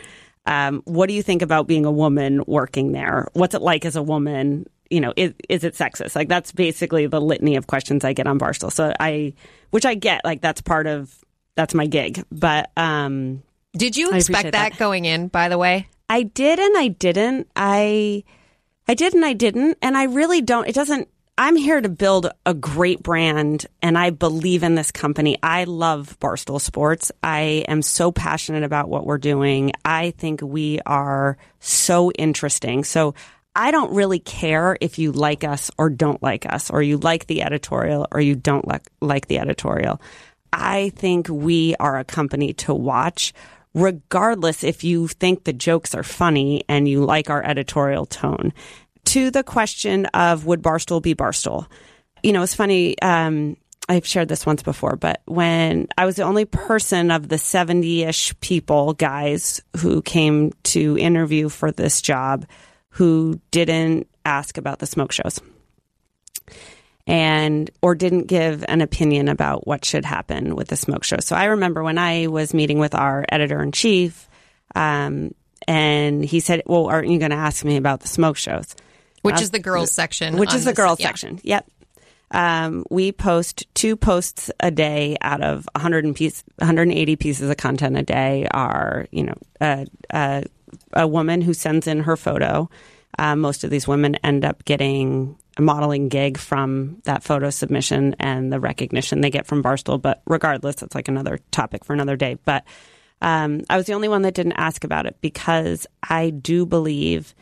Um, 0.46 0.81
what 0.86 1.08
do 1.08 1.13
you 1.13 1.24
think 1.24 1.41
about 1.41 1.67
being 1.67 1.86
a 1.86 1.91
woman 1.91 2.43
working 2.48 2.91
there? 2.91 3.27
What's 3.34 3.55
it 3.55 3.62
like 3.62 3.86
as 3.86 3.96
a 3.96 4.03
woman? 4.03 4.65
You 4.89 5.02
know, 5.02 5.13
is, 5.15 5.34
is 5.47 5.63
it 5.63 5.75
sexist? 5.75 6.15
Like 6.15 6.30
that's 6.30 6.52
basically 6.52 7.06
the 7.08 7.21
litany 7.21 7.56
of 7.56 7.67
questions 7.67 8.04
I 8.04 8.13
get 8.13 8.28
on 8.28 8.39
Barstool. 8.39 8.71
So 8.71 8.93
I, 8.99 9.34
which 9.69 9.86
I 9.86 9.95
get, 9.95 10.21
like 10.25 10.41
that's 10.41 10.62
part 10.62 10.88
of 10.88 11.13
that's 11.56 11.73
my 11.73 11.86
gig. 11.86 12.23
But 12.32 12.71
um, 12.78 13.43
Did 13.73 13.97
you 13.97 14.12
expect 14.12 14.43
that 14.43 14.51
that. 14.51 14.77
going 14.77 15.05
in, 15.05 15.27
by 15.27 15.49
the 15.49 15.58
way? 15.58 15.88
I 16.10 16.23
did 16.23 16.60
and 16.60 16.77
I 16.77 16.88
didn't. 16.88 17.47
I 17.55 18.23
I 18.88 18.93
did 18.95 19.13
and 19.13 19.23
I 19.23 19.34
didn't. 19.34 19.77
And 19.82 19.97
I 19.97 20.05
really 20.05 20.41
don't 20.41 20.67
it 20.67 20.75
doesn't 20.75 21.08
I'm 21.38 21.55
here 21.55 21.79
to 21.79 21.88
build 21.88 22.29
a 22.45 22.53
great 22.53 23.01
brand 23.01 23.65
and 23.82 23.97
I 23.97 24.10
believe 24.10 24.62
in 24.63 24.75
this 24.75 24.91
company. 24.91 25.38
I 25.41 25.63
love 25.63 26.19
Barstool 26.19 26.60
Sports. 26.60 27.13
I 27.23 27.63
am 27.69 27.82
so 27.82 28.12
passionate 28.12 28.63
about 28.63 28.89
what 28.89 29.05
we're 29.05 29.19
doing. 29.19 29.71
I 29.86 30.12
think 30.12 30.41
we 30.41 30.82
are 30.86 31.38
so 31.60 32.12
interesting. 32.12 32.84
So 32.84 33.15
I 33.55 33.71
don't 33.71 33.93
really 33.93 34.19
care 34.19 34.77
if 34.82 34.99
you 34.99 35.13
like 35.13 35.45
us 35.45 35.71
or 35.77 35.89
don't 35.89 36.21
like 36.21 36.45
us, 36.45 36.69
or 36.69 36.82
you 36.82 36.97
like 36.97 37.27
the 37.27 37.41
editorial 37.41 38.05
or 38.12 38.19
you 38.19 38.36
don't 38.36 38.67
like, 38.67 38.88
like 39.01 39.27
the 39.27 39.39
editorial. 39.39 40.01
I 40.51 40.89
think 40.89 41.29
we 41.29 41.75
are 41.79 41.99
a 41.99 42.03
company 42.03 42.53
to 42.53 42.73
watch, 42.73 43.34
regardless 43.81 44.63
if 44.63 44.83
you 44.83 45.07
think 45.07 45.43
the 45.43 45.53
jokes 45.53 45.95
are 45.95 46.03
funny 46.03 46.63
and 46.67 46.87
you 46.87 47.03
like 47.03 47.29
our 47.29 47.43
editorial 47.43 48.05
tone. 48.05 48.53
To 49.05 49.31
the 49.31 49.43
question 49.43 50.05
of 50.07 50.45
would 50.45 50.61
Barstool 50.61 51.01
be 51.01 51.15
Barstool? 51.15 51.67
You 52.21 52.33
know, 52.33 52.43
it's 52.43 52.53
funny. 52.53 52.99
Um, 53.01 53.57
I've 53.87 54.05
shared 54.05 54.27
this 54.27 54.45
once 54.45 54.61
before, 54.61 54.95
but 54.95 55.21
when 55.25 55.87
I 55.97 56.05
was 56.05 56.17
the 56.17 56.23
only 56.23 56.45
person 56.45 57.09
of 57.09 57.27
the 57.27 57.39
70 57.39 58.03
ish 58.03 58.39
people, 58.39 58.93
guys, 58.93 59.61
who 59.77 60.03
came 60.03 60.53
to 60.65 60.97
interview 60.97 61.49
for 61.49 61.71
this 61.71 62.01
job 62.01 62.45
who 62.89 63.39
didn't 63.49 64.07
ask 64.25 64.57
about 64.57 64.79
the 64.79 64.85
smoke 64.85 65.11
shows 65.11 65.39
and 67.10 67.72
or 67.82 67.95
didn't 67.95 68.28
give 68.28 68.63
an 68.67 68.82
opinion 68.82 69.28
about 69.28 69.65
what 69.65 69.84
should 69.84 70.06
happen 70.06 70.56
with 70.56 70.67
the 70.67 70.78
smoke 70.78 71.04
show. 71.04 71.17
So 71.19 71.36
I 71.36 71.45
remember 71.45 71.84
when 71.84 71.98
I 71.98 72.28
was 72.28 72.54
meeting 72.54 72.78
with 72.78 72.93
our 72.93 73.26
editor 73.30 73.62
in 73.63 73.72
chief, 73.72 74.30
um, 74.76 75.34
and 75.67 76.24
he 76.24 76.39
said, 76.39 76.62
"Well, 76.67 76.86
aren't 76.86 77.10
you 77.10 77.17
going 77.17 77.32
to 77.32 77.38
ask 77.38 77.65
me 77.65 77.78
about 77.78 78.02
the 78.02 78.08
smoke 78.08 78.38
shows?" 78.38 78.76
Which 79.24 79.41
is 79.41 79.50
the 79.50 79.60
girls 79.60 79.91
section. 79.91 80.38
which 80.38 80.54
is 80.54 80.63
the 80.63 80.74
girls 80.74 81.00
yeah. 81.00 81.08
section. 81.08 81.39
Yep. 81.43 81.69
Um, 82.32 82.86
we 82.91 83.12
post 83.12 83.65
two 83.74 83.95
posts 83.95 84.52
a 84.60 84.69
day 84.69 85.17
out 85.22 85.41
of 85.41 85.67
100 85.76 86.06
and 86.06 86.15
piece, 86.15 86.43
180 86.58 87.15
pieces 87.15 87.50
of 87.50 87.58
content 87.58 87.98
a 87.98 88.04
day 88.04 88.48
are, 88.52 89.08
you 89.12 89.24
know, 89.24 89.34
a, 89.60 89.88
a, 90.12 90.43
a 90.93 91.08
woman 91.08 91.41
who 91.41 91.56
sends 91.56 91.88
in 91.88 92.02
her 92.02 92.15
photo. 92.15 92.69
Uh, 93.17 93.36
most 93.36 93.63
of 93.63 93.72
these 93.72 93.88
women 93.88 94.15
end 94.17 94.45
up 94.45 94.63
getting 94.63 95.36
modeling 95.62 96.10
gig 96.10 96.38
from 96.38 97.02
that 97.04 97.24
photo 97.24 97.50
submission 97.50 98.15
and 98.19 98.52
the 98.52 98.60
recognition 98.60 99.22
they 99.22 99.30
get 99.30 99.48
from 99.48 99.63
Barstool. 99.63 100.02
But 100.02 100.22
regardless, 100.26 100.82
it's 100.82 100.95
like 100.95 101.08
another 101.08 101.39
topic 101.52 101.86
for 101.86 101.93
another 101.93 102.15
day. 102.15 102.38
But 102.45 102.65
um, 103.22 103.63
I 103.69 103.78
was 103.78 103.86
the 103.86 103.93
only 103.93 104.08
one 104.08 104.22
that 104.24 104.34
didn't 104.34 104.54
ask 104.54 104.84
about 104.84 105.06
it 105.06 105.17
because 105.22 105.88
I 106.02 106.30
do 106.30 106.65
believe 106.65 107.36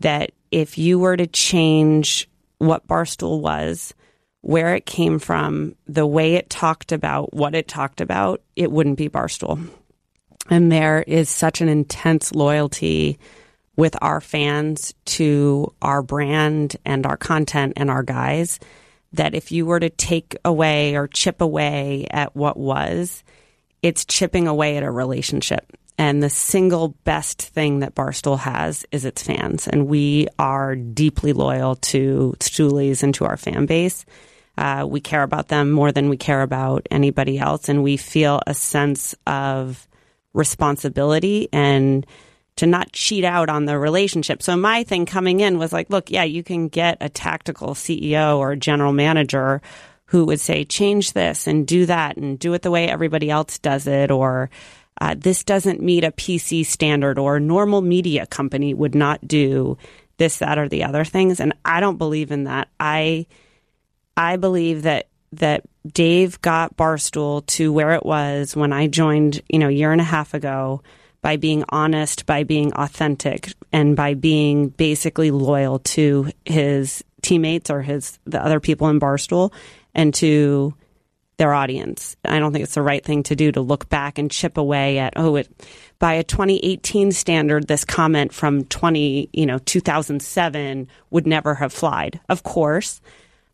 that 0.00 0.32
if 0.50 0.78
you 0.78 0.98
were 0.98 1.16
to 1.16 1.26
change 1.26 2.28
what 2.58 2.86
Barstool 2.86 3.40
was, 3.40 3.94
where 4.40 4.74
it 4.74 4.86
came 4.86 5.18
from, 5.18 5.76
the 5.86 6.06
way 6.06 6.34
it 6.34 6.50
talked 6.50 6.92
about 6.92 7.32
what 7.32 7.54
it 7.54 7.68
talked 7.68 8.00
about, 8.00 8.42
it 8.56 8.70
wouldn't 8.70 8.98
be 8.98 9.08
Barstool. 9.08 9.68
And 10.50 10.70
there 10.72 11.02
is 11.02 11.30
such 11.30 11.60
an 11.60 11.68
intense 11.68 12.34
loyalty 12.34 13.18
with 13.76 13.96
our 14.02 14.20
fans 14.20 14.94
to 15.04 15.72
our 15.80 16.02
brand 16.02 16.76
and 16.84 17.06
our 17.06 17.16
content 17.16 17.74
and 17.76 17.90
our 17.90 18.02
guys 18.02 18.58
that 19.14 19.34
if 19.34 19.52
you 19.52 19.66
were 19.66 19.80
to 19.80 19.90
take 19.90 20.36
away 20.44 20.96
or 20.96 21.06
chip 21.06 21.40
away 21.40 22.06
at 22.10 22.34
what 22.34 22.56
was, 22.56 23.22
it's 23.82 24.04
chipping 24.04 24.48
away 24.48 24.76
at 24.76 24.82
a 24.82 24.90
relationship. 24.90 25.66
And 25.98 26.22
the 26.22 26.30
single 26.30 26.88
best 27.04 27.42
thing 27.42 27.80
that 27.80 27.94
Barstool 27.94 28.38
has 28.38 28.86
is 28.90 29.04
its 29.04 29.22
fans. 29.22 29.68
And 29.68 29.86
we 29.86 30.28
are 30.38 30.74
deeply 30.74 31.32
loyal 31.32 31.76
to 31.76 32.34
Stoolies 32.40 33.02
and 33.02 33.14
to 33.14 33.26
our 33.26 33.36
fan 33.36 33.66
base. 33.66 34.04
Uh, 34.56 34.86
we 34.88 35.00
care 35.00 35.22
about 35.22 35.48
them 35.48 35.70
more 35.70 35.92
than 35.92 36.08
we 36.08 36.16
care 36.16 36.42
about 36.42 36.86
anybody 36.90 37.38
else. 37.38 37.68
And 37.68 37.82
we 37.82 37.96
feel 37.96 38.40
a 38.46 38.54
sense 38.54 39.14
of 39.26 39.86
responsibility 40.32 41.48
and 41.52 42.06
to 42.56 42.66
not 42.66 42.92
cheat 42.92 43.24
out 43.24 43.48
on 43.48 43.64
the 43.64 43.78
relationship. 43.78 44.42
So 44.42 44.56
my 44.56 44.84
thing 44.84 45.06
coming 45.06 45.40
in 45.40 45.58
was 45.58 45.72
like, 45.72 45.90
look, 45.90 46.10
yeah, 46.10 46.24
you 46.24 46.42
can 46.42 46.68
get 46.68 46.98
a 47.00 47.08
tactical 47.08 47.74
CEO 47.74 48.38
or 48.38 48.56
general 48.56 48.92
manager 48.92 49.62
who 50.06 50.26
would 50.26 50.40
say, 50.40 50.64
change 50.64 51.14
this 51.14 51.46
and 51.46 51.66
do 51.66 51.86
that 51.86 52.18
and 52.18 52.38
do 52.38 52.52
it 52.52 52.60
the 52.60 52.70
way 52.70 52.86
everybody 52.86 53.30
else 53.30 53.58
does 53.58 53.86
it, 53.86 54.10
or 54.10 54.50
uh, 55.00 55.14
this 55.16 55.42
doesn't 55.42 55.80
meet 55.80 56.04
a 56.04 56.12
PC 56.12 56.66
standard, 56.66 57.18
or 57.18 57.36
a 57.36 57.40
normal 57.40 57.80
media 57.80 58.26
company 58.26 58.74
would 58.74 58.94
not 58.94 59.26
do 59.26 59.78
this, 60.18 60.36
that, 60.38 60.58
or 60.58 60.68
the 60.68 60.84
other 60.84 61.04
things. 61.04 61.40
And 61.40 61.54
I 61.64 61.80
don't 61.80 61.96
believe 61.96 62.30
in 62.30 62.44
that. 62.44 62.68
I 62.78 63.26
I 64.14 64.36
believe 64.36 64.82
that 64.82 65.08
that 65.32 65.62
Dave 65.90 66.42
got 66.42 66.76
Barstool 66.76 67.46
to 67.46 67.72
where 67.72 67.92
it 67.92 68.04
was 68.04 68.54
when 68.54 68.72
I 68.72 68.88
joined, 68.88 69.40
you 69.48 69.58
know, 69.58 69.68
a 69.68 69.72
year 69.72 69.92
and 69.92 70.00
a 70.00 70.04
half 70.04 70.34
ago 70.34 70.82
by 71.22 71.36
being 71.36 71.64
honest, 71.70 72.26
by 72.26 72.44
being 72.44 72.72
authentic, 72.74 73.52
and 73.72 73.96
by 73.96 74.14
being 74.14 74.68
basically 74.68 75.30
loyal 75.30 75.78
to 75.78 76.30
his 76.44 77.02
teammates 77.22 77.70
or 77.70 77.80
his 77.80 78.18
the 78.26 78.44
other 78.44 78.60
people 78.60 78.88
in 78.88 79.00
Barstool 79.00 79.52
and 79.94 80.12
to 80.14 80.74
their 81.38 81.54
audience. 81.54 82.16
I 82.24 82.38
don't 82.38 82.52
think 82.52 82.64
it's 82.64 82.74
the 82.74 82.82
right 82.82 83.04
thing 83.04 83.22
to 83.24 83.36
do 83.36 83.50
to 83.52 83.60
look 83.60 83.88
back 83.88 84.18
and 84.18 84.30
chip 84.30 84.58
away 84.58 84.98
at 84.98 85.14
oh 85.16 85.36
it 85.36 85.48
by 85.98 86.14
a 86.14 86.24
2018 86.24 87.12
standard 87.12 87.66
this 87.66 87.84
comment 87.84 88.32
from 88.32 88.64
20 88.64 89.30
you 89.32 89.46
know 89.46 89.58
2007 89.58 90.88
would 91.10 91.26
never 91.26 91.54
have 91.54 91.72
flied. 91.72 92.20
Of 92.28 92.42
course, 92.42 93.00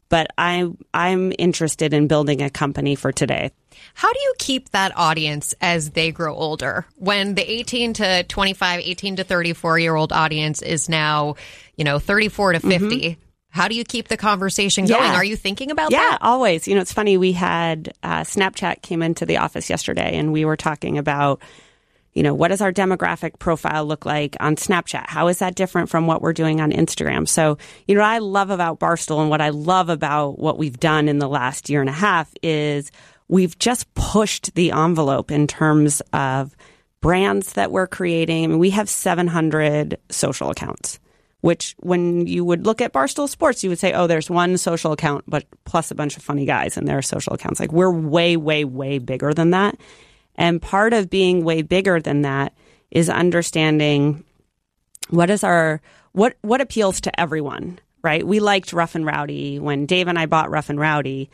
but 0.08 0.28
I 0.36 0.70
I'm 0.94 1.32
interested 1.38 1.92
in 1.92 2.06
building 2.08 2.42
a 2.42 2.50
company 2.50 2.94
for 2.94 3.12
today. 3.12 3.50
How 3.94 4.12
do 4.12 4.18
you 4.20 4.34
keep 4.38 4.70
that 4.70 4.92
audience 4.96 5.54
as 5.60 5.90
they 5.90 6.12
grow 6.12 6.34
older? 6.34 6.86
When 6.96 7.34
the 7.34 7.48
18 7.48 7.94
to 7.94 8.22
25, 8.24 8.80
18 8.80 9.16
to 9.16 9.24
34 9.24 9.78
year 9.78 9.94
old 9.94 10.12
audience 10.12 10.62
is 10.62 10.88
now, 10.88 11.36
you 11.76 11.84
know, 11.84 11.98
34 11.98 12.54
to 12.54 12.60
50. 12.60 12.76
Mm-hmm. 12.78 13.20
How 13.50 13.66
do 13.66 13.74
you 13.74 13.84
keep 13.84 14.08
the 14.08 14.16
conversation 14.16 14.86
going? 14.86 15.02
Yeah. 15.02 15.14
Are 15.14 15.24
you 15.24 15.36
thinking 15.36 15.70
about 15.70 15.90
yeah, 15.90 15.98
that? 15.98 16.18
Yeah, 16.20 16.28
always. 16.28 16.68
You 16.68 16.74
know, 16.74 16.80
it's 16.80 16.92
funny. 16.92 17.16
We 17.16 17.32
had 17.32 17.92
uh, 18.02 18.20
Snapchat 18.20 18.82
came 18.82 19.02
into 19.02 19.24
the 19.24 19.38
office 19.38 19.70
yesterday 19.70 20.16
and 20.16 20.32
we 20.32 20.44
were 20.44 20.56
talking 20.56 20.98
about 20.98 21.40
you 22.18 22.24
know, 22.24 22.34
what 22.34 22.48
does 22.48 22.60
our 22.60 22.72
demographic 22.72 23.38
profile 23.38 23.84
look 23.84 24.04
like 24.04 24.36
on 24.40 24.56
Snapchat? 24.56 25.06
How 25.06 25.28
is 25.28 25.38
that 25.38 25.54
different 25.54 25.88
from 25.88 26.08
what 26.08 26.20
we're 26.20 26.32
doing 26.32 26.60
on 26.60 26.72
Instagram? 26.72 27.28
So, 27.28 27.58
you 27.86 27.94
know, 27.94 28.00
what 28.00 28.08
I 28.08 28.18
love 28.18 28.50
about 28.50 28.80
Barstool 28.80 29.20
and 29.20 29.30
what 29.30 29.40
I 29.40 29.50
love 29.50 29.88
about 29.88 30.36
what 30.36 30.58
we've 30.58 30.80
done 30.80 31.06
in 31.06 31.20
the 31.20 31.28
last 31.28 31.70
year 31.70 31.80
and 31.80 31.88
a 31.88 31.92
half 31.92 32.34
is 32.42 32.90
we've 33.28 33.56
just 33.60 33.94
pushed 33.94 34.52
the 34.56 34.72
envelope 34.72 35.30
in 35.30 35.46
terms 35.46 36.02
of 36.12 36.56
brands 37.00 37.52
that 37.52 37.70
we're 37.70 37.86
creating. 37.86 38.42
I 38.42 38.46
mean, 38.48 38.58
we 38.58 38.70
have 38.70 38.88
700 38.88 39.96
social 40.10 40.50
accounts, 40.50 40.98
which 41.42 41.76
when 41.78 42.26
you 42.26 42.44
would 42.44 42.66
look 42.66 42.80
at 42.80 42.92
Barstool 42.92 43.28
Sports, 43.28 43.62
you 43.62 43.70
would 43.70 43.78
say, 43.78 43.92
oh, 43.92 44.08
there's 44.08 44.28
one 44.28 44.58
social 44.58 44.90
account, 44.90 45.22
but 45.28 45.46
plus 45.64 45.92
a 45.92 45.94
bunch 45.94 46.16
of 46.16 46.24
funny 46.24 46.46
guys 46.46 46.76
in 46.76 46.84
their 46.84 47.00
social 47.00 47.34
accounts. 47.34 47.60
Like 47.60 47.70
we're 47.70 47.92
way, 47.92 48.36
way, 48.36 48.64
way 48.64 48.98
bigger 48.98 49.32
than 49.32 49.50
that. 49.50 49.78
And 50.38 50.62
part 50.62 50.92
of 50.94 51.10
being 51.10 51.44
way 51.44 51.62
bigger 51.62 52.00
than 52.00 52.22
that 52.22 52.54
is 52.90 53.10
understanding 53.10 54.24
what 55.10 55.28
is 55.30 55.42
our 55.42 55.82
what 56.12 56.36
what 56.42 56.60
appeals 56.60 57.00
to 57.02 57.20
everyone, 57.20 57.80
right? 58.02 58.26
We 58.26 58.40
liked 58.40 58.72
Rough 58.72 58.94
and 58.94 59.04
Rowdy 59.04 59.58
when 59.58 59.84
Dave 59.84 60.06
and 60.06 60.18
I 60.18 60.26
bought 60.26 60.50
Rough 60.50 60.70
and 60.70 60.78
Rowdy. 60.78 61.28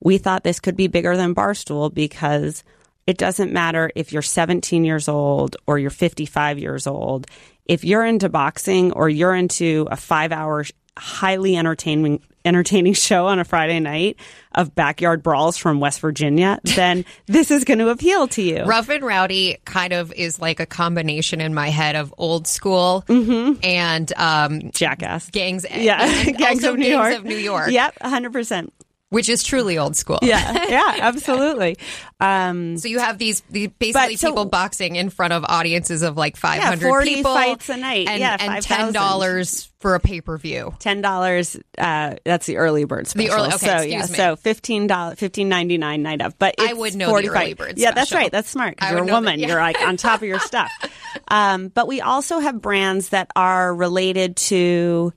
We 0.00 0.18
thought 0.18 0.44
this 0.44 0.60
could 0.60 0.76
be 0.76 0.86
bigger 0.86 1.16
than 1.16 1.34
Barstool 1.34 1.92
because 1.92 2.62
it 3.06 3.16
doesn't 3.16 3.52
matter 3.52 3.90
if 3.94 4.12
you're 4.12 4.22
17 4.22 4.84
years 4.84 5.08
old 5.08 5.56
or 5.66 5.78
you're 5.78 5.90
55 5.90 6.58
years 6.58 6.86
old. 6.86 7.26
If 7.64 7.82
you're 7.82 8.04
into 8.04 8.28
boxing 8.28 8.92
or 8.92 9.08
you're 9.08 9.34
into 9.34 9.88
a 9.90 9.96
5-hour 9.96 10.64
highly 10.98 11.56
entertaining 11.56 12.20
entertaining 12.44 12.92
show 12.92 13.26
on 13.26 13.38
a 13.38 13.44
Friday 13.44 13.80
night 13.80 14.18
of 14.52 14.74
backyard 14.74 15.22
brawls 15.22 15.56
from 15.56 15.80
West 15.80 16.00
Virginia, 16.00 16.60
then 16.76 17.04
this 17.26 17.50
is 17.50 17.64
going 17.64 17.78
to 17.78 17.88
appeal 17.88 18.28
to 18.28 18.42
you. 18.42 18.64
Rough 18.64 18.88
and 18.90 19.02
Rowdy 19.02 19.56
kind 19.64 19.92
of 19.92 20.12
is 20.12 20.38
like 20.38 20.60
a 20.60 20.66
combination 20.66 21.40
in 21.40 21.54
my 21.54 21.70
head 21.70 21.96
of 21.96 22.14
old 22.18 22.46
school 22.46 23.04
mm-hmm. 23.08 23.58
and 23.64 24.12
um, 24.16 24.70
Jackass 24.72 25.30
gangs. 25.30 25.64
Yeah, 25.70 25.98
and 26.00 26.36
gangs 26.38 26.64
of 26.64 26.76
New 26.76 26.84
gangs 26.84 26.92
York. 26.92 27.14
Of 27.14 27.24
New 27.24 27.36
York. 27.36 27.70
Yep, 27.70 27.98
hundred 28.02 28.32
percent 28.32 28.72
which 29.14 29.28
is 29.28 29.44
truly 29.44 29.78
old 29.78 29.94
school. 29.94 30.18
Yeah, 30.22 30.64
yeah, 30.68 30.96
absolutely. 31.02 31.76
Um, 32.18 32.76
so 32.78 32.88
you 32.88 32.98
have 32.98 33.16
these, 33.16 33.42
these 33.48 33.68
basically 33.68 34.16
so, 34.16 34.30
people 34.30 34.44
boxing 34.46 34.96
in 34.96 35.08
front 35.08 35.32
of 35.32 35.44
audiences 35.44 36.02
of 36.02 36.16
like 36.16 36.36
500 36.36 36.82
yeah, 36.82 36.88
40 36.88 37.14
people. 37.14 37.32
fights 37.32 37.68
a 37.68 37.76
night. 37.76 38.08
And, 38.08 38.18
yeah, 38.18 38.36
and 38.40 38.64
$10 38.64 39.68
for 39.78 39.94
a 39.94 40.00
pay 40.00 40.20
per 40.20 40.36
view. 40.36 40.74
$10, 40.80 41.62
uh, 41.78 42.16
that's 42.24 42.46
the 42.46 42.56
early 42.56 42.86
bird 42.86 43.06
special. 43.06 43.28
The 43.28 43.34
early, 43.36 43.54
okay, 43.54 43.66
so, 43.66 43.82
yeah, 43.82 44.00
me. 44.00 44.06
so 44.06 44.34
$15, 44.34 44.88
$15.99 44.88 46.00
night 46.00 46.20
of. 46.20 46.36
But 46.36 46.56
I 46.58 46.72
would 46.72 46.96
know 46.96 47.10
45. 47.10 47.32
the 47.32 47.38
early 47.38 47.54
bird 47.54 47.66
special. 47.66 47.82
Yeah, 47.82 47.92
that's 47.92 48.12
right. 48.12 48.32
That's 48.32 48.50
smart 48.50 48.78
you're 48.82 48.98
a 48.98 49.04
woman. 49.04 49.38
yeah. 49.38 49.46
You're 49.46 49.60
like 49.60 49.80
on 49.80 49.96
top 49.96 50.22
of 50.22 50.28
your 50.28 50.40
stuff. 50.40 50.72
Um, 51.28 51.68
but 51.68 51.86
we 51.86 52.00
also 52.00 52.38
have 52.38 52.60
brands 52.60 53.10
that 53.10 53.30
are 53.34 53.74
related 53.74 54.36
to 54.36 55.12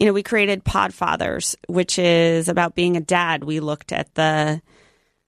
you 0.00 0.06
know, 0.06 0.14
we 0.14 0.22
created 0.22 0.64
Podfathers, 0.64 1.54
which 1.68 1.98
is 1.98 2.48
about 2.48 2.74
being 2.74 2.96
a 2.96 3.02
dad. 3.02 3.44
We 3.44 3.60
looked 3.60 3.92
at 3.92 4.12
the 4.14 4.62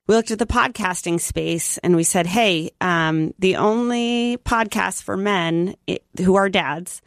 we 0.09 0.17
looked 0.17 0.31
at 0.33 0.39
the 0.39 0.47
podcasting 0.47 1.21
space 1.21 1.79
and 1.79 1.95
we 1.95 2.03
said, 2.03 2.27
hey, 2.27 2.73
um, 2.81 3.33
the 3.39 3.57
only 3.57 4.39
podcasts 4.39 5.01
for 5.01 5.17
men 5.17 5.77
who 6.19 6.35
are 6.35 6.49
dads 6.49 7.03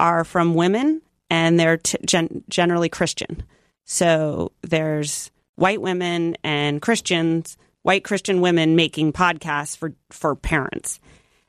are 0.00 0.24
from 0.24 0.54
women 0.54 1.00
and 1.28 1.60
they're 1.60 1.76
t- 1.76 1.98
gen- 2.04 2.42
generally 2.48 2.88
Christian. 2.88 3.44
So 3.84 4.50
there's 4.62 5.30
white 5.54 5.80
women 5.80 6.36
and 6.42 6.82
Christians, 6.82 7.56
white 7.82 8.02
Christian 8.02 8.40
women 8.40 8.74
making 8.74 9.12
podcasts 9.12 9.76
for, 9.76 9.94
for 10.10 10.34
parents. 10.34 10.98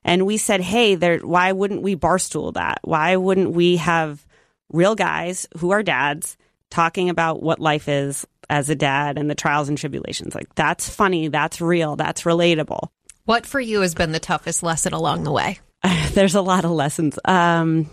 And 0.04 0.28
we 0.28 0.38
said, 0.38 0.62
hey, 0.62 0.96
there, 0.96 1.18
why 1.20 1.52
wouldn't 1.52 1.82
we 1.82 1.96
barstool 1.96 2.54
that? 2.54 2.80
Why 2.84 3.16
wouldn't 3.16 3.52
we 3.52 3.78
have 3.78 4.24
real 4.72 4.96
guys 4.96 5.48
who 5.58 5.72
are 5.72 5.84
dads 5.84 6.38
talking 6.70 7.10
about 7.10 7.44
what 7.44 7.60
life 7.60 7.88
is 7.88 8.26
as 8.50 8.70
a 8.70 8.76
dad 8.76 9.18
and 9.18 9.30
the 9.30 9.36
trials 9.36 9.70
and 9.70 9.78
tribulations. 9.78 10.36
Like 10.36 10.54
that's 10.56 10.90
funny, 10.90 11.28
that's 11.28 11.62
real, 11.62 11.96
that's 11.96 12.24
relatable. 12.24 12.90
What 13.26 13.46
for 13.46 13.60
you 13.60 13.82
has 13.82 13.94
been 13.94 14.12
the 14.12 14.20
toughest 14.20 14.64
lesson 14.64 14.94
along 14.94 15.24
the 15.24 15.32
way? 15.32 15.60
There's 16.14 16.36
a 16.36 16.42
lot 16.42 16.66
of 16.66 16.72
lessons. 16.72 17.18
Um, 17.26 17.90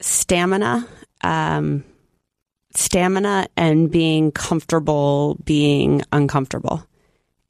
stamina, 0.00 0.86
um, 1.22 1.84
stamina, 2.74 3.48
and 3.56 3.90
being 3.90 4.30
comfortable 4.30 5.36
being 5.44 6.02
uncomfortable. 6.12 6.86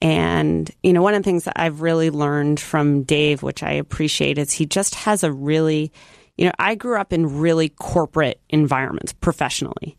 And, 0.01 0.71
you 0.83 0.93
know, 0.93 1.03
one 1.03 1.15
of 1.15 1.23
the 1.23 1.29
things 1.29 1.45
that 1.45 1.61
I've 1.61 1.81
really 1.81 2.11
learned 2.11 2.61
from 2.61 3.03
Dave, 3.03 3.43
which 3.43 3.65
I 3.65 3.73
appreciate, 3.73 4.39
is 4.39 4.53
he 4.53 4.65
just 4.65 4.95
has 4.95 5.25
a 5.25 5.33
really 5.33 5.93
you 6.39 6.47
know, 6.47 6.53
I 6.59 6.77
grew 6.77 6.99
up 6.99 7.13
in 7.13 7.41
really 7.41 7.69
corporate 7.69 8.41
environments 8.49 9.13
professionally. 9.13 9.99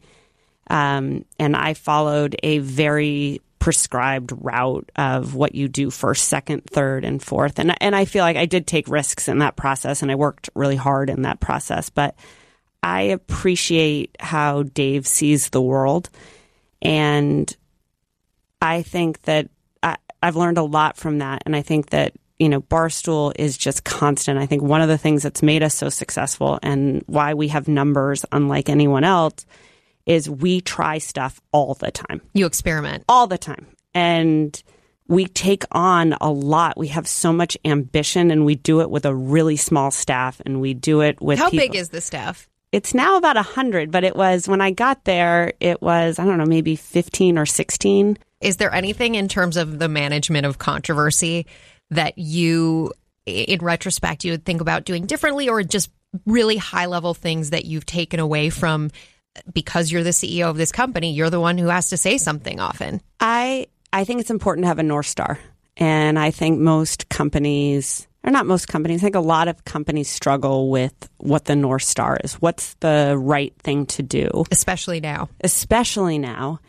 Um, 0.70 1.26
and 1.38 1.56
I 1.56 1.74
followed 1.74 2.38
a 2.42 2.60
very 2.60 3.42
prescribed 3.60 4.32
route 4.36 4.90
of 4.96 5.36
what 5.36 5.54
you 5.54 5.68
do 5.68 5.90
first, 5.90 6.30
second, 6.30 6.64
third, 6.64 7.04
and 7.04 7.22
fourth. 7.22 7.60
And, 7.60 7.76
and 7.84 7.94
I 7.94 8.06
feel 8.06 8.24
like 8.24 8.38
I 8.38 8.46
did 8.46 8.66
take 8.66 8.88
risks 8.88 9.28
in 9.28 9.40
that 9.40 9.58
process 9.58 10.02
and 10.02 10.10
I 10.10 10.16
worked 10.16 10.50
really 10.56 10.78
hard 10.78 11.10
in 11.10 11.24
that 11.24 11.42
process. 11.42 11.90
But 11.90 12.16
I 12.82 13.02
appreciate 13.02 14.16
how 14.20 14.64
Dave 14.64 15.06
sees 15.06 15.50
the 15.50 15.62
world. 15.62 16.10
And 16.82 17.54
I 18.62 18.82
think 18.84 19.24
that 19.24 19.50
I, 19.84 19.98
I've 20.24 20.38
learned 20.38 20.58
a 20.58 20.64
lot 20.64 20.96
from 20.96 21.18
that. 21.18 21.44
And 21.46 21.54
I 21.54 21.62
think 21.62 21.90
that 21.90 22.14
you 22.40 22.48
know, 22.48 22.62
Barstool 22.62 23.34
is 23.36 23.58
just 23.58 23.84
constant. 23.84 24.40
I 24.40 24.46
think 24.46 24.64
one 24.64 24.82
of 24.82 24.88
the 24.88 24.98
things 24.98 25.24
that's 25.24 25.44
made 25.44 25.62
us 25.62 25.76
so 25.76 25.90
successful 25.90 26.58
and 26.64 27.04
why 27.06 27.34
we 27.34 27.50
have 27.50 27.68
numbers 27.68 28.26
unlike 28.32 28.70
anyone 28.70 29.04
else 29.04 29.46
is 30.06 30.30
we 30.30 30.62
try 30.62 30.98
stuff 30.98 31.40
all 31.52 31.76
the 31.76 31.92
time. 31.92 32.22
You 32.34 32.46
experiment 32.46 33.04
all 33.10 33.28
the 33.28 33.38
time. 33.38 33.68
And 33.94 34.62
we 35.08 35.26
take 35.26 35.66
on 35.72 36.16
a 36.22 36.32
lot. 36.32 36.78
We 36.78 36.88
have 36.90 37.08
so 37.08 37.34
much 37.34 37.58
ambition 37.66 38.32
and 38.32 38.46
we 38.46 38.56
do 38.56 38.82
it 38.82 38.90
with 38.90 39.06
a 39.06 39.14
really 39.14 39.58
small 39.58 39.92
staff 39.92 40.42
and 40.46 40.62
we 40.62 40.74
do 40.74 41.02
it 41.02 41.22
with 41.22 41.40
How 41.40 41.50
people. 41.50 41.68
big 41.68 41.76
is 41.76 41.90
the 41.90 42.02
staff? 42.02 42.48
It's 42.72 42.94
now 42.94 43.18
about 43.18 43.36
100, 43.36 43.92
but 43.92 44.04
it 44.04 44.16
was 44.16 44.48
when 44.48 44.62
I 44.62 44.72
got 44.72 45.04
there, 45.04 45.54
it 45.60 45.82
was, 45.82 46.20
I 46.20 46.26
don't 46.26 46.38
know, 46.38 46.46
maybe 46.46 46.76
15 46.76 47.38
or 47.40 47.48
16. 47.48 48.18
Is 48.42 48.58
there 48.58 48.74
anything 48.74 49.16
in 49.16 49.28
terms 49.28 49.58
of 49.58 49.80
the 49.80 49.90
management 49.90 50.46
of 50.46 50.60
controversy 50.60 51.48
that 51.92 52.18
you, 52.18 52.94
in 53.26 53.60
retrospect, 53.60 54.24
you 54.24 54.32
would 54.32 54.46
think 54.46 54.62
about 54.62 54.86
doing 54.86 55.06
differently 55.06 55.50
or 55.50 55.64
just 55.64 55.90
really 56.26 56.58
high 56.58 56.86
level 56.86 57.14
things 57.14 57.52
that 57.52 57.66
you've 57.66 57.86
taken 57.86 58.20
away 58.20 58.50
from 58.50 58.90
because 59.54 59.92
you're 59.92 60.04
the 60.04 60.10
CEO 60.10 60.50
of 60.50 60.58
this 60.58 60.72
company, 60.72 61.14
you're 61.14 61.30
the 61.30 61.40
one 61.40 61.58
who 61.58 61.68
has 61.68 61.90
to 61.90 61.98
say 61.98 62.18
something 62.18 62.60
often. 62.60 63.02
I 63.20 63.68
I 63.94 64.04
think 64.04 64.22
it's 64.22 64.30
important 64.30 64.66
to 64.66 64.68
have 64.68 64.80
a 64.80 64.84
north 64.84 65.08
star. 65.08 65.40
And 65.78 66.20
I 66.20 66.32
think 66.32 66.60
most 66.60 67.10
companies 67.10 68.08
or 68.24 68.32
not 68.32 68.46
most 68.46 68.68
companies, 68.68 69.02
I 69.02 69.04
think 69.04 69.16
a 69.16 69.22
lot 69.22 69.48
of 69.48 69.64
companies 69.64 70.10
struggle 70.10 70.70
with 70.70 71.10
what 71.18 71.46
the 71.46 71.56
north 71.56 71.84
star 71.84 72.20
is. 72.24 72.34
What's 72.34 72.74
the 72.76 73.16
right 73.18 73.54
thing 73.64 73.86
to 73.88 74.04
do? 74.04 74.44
Especially 74.52 75.00
now. 75.00 75.30
Especially 75.42 76.18
now. 76.18 76.60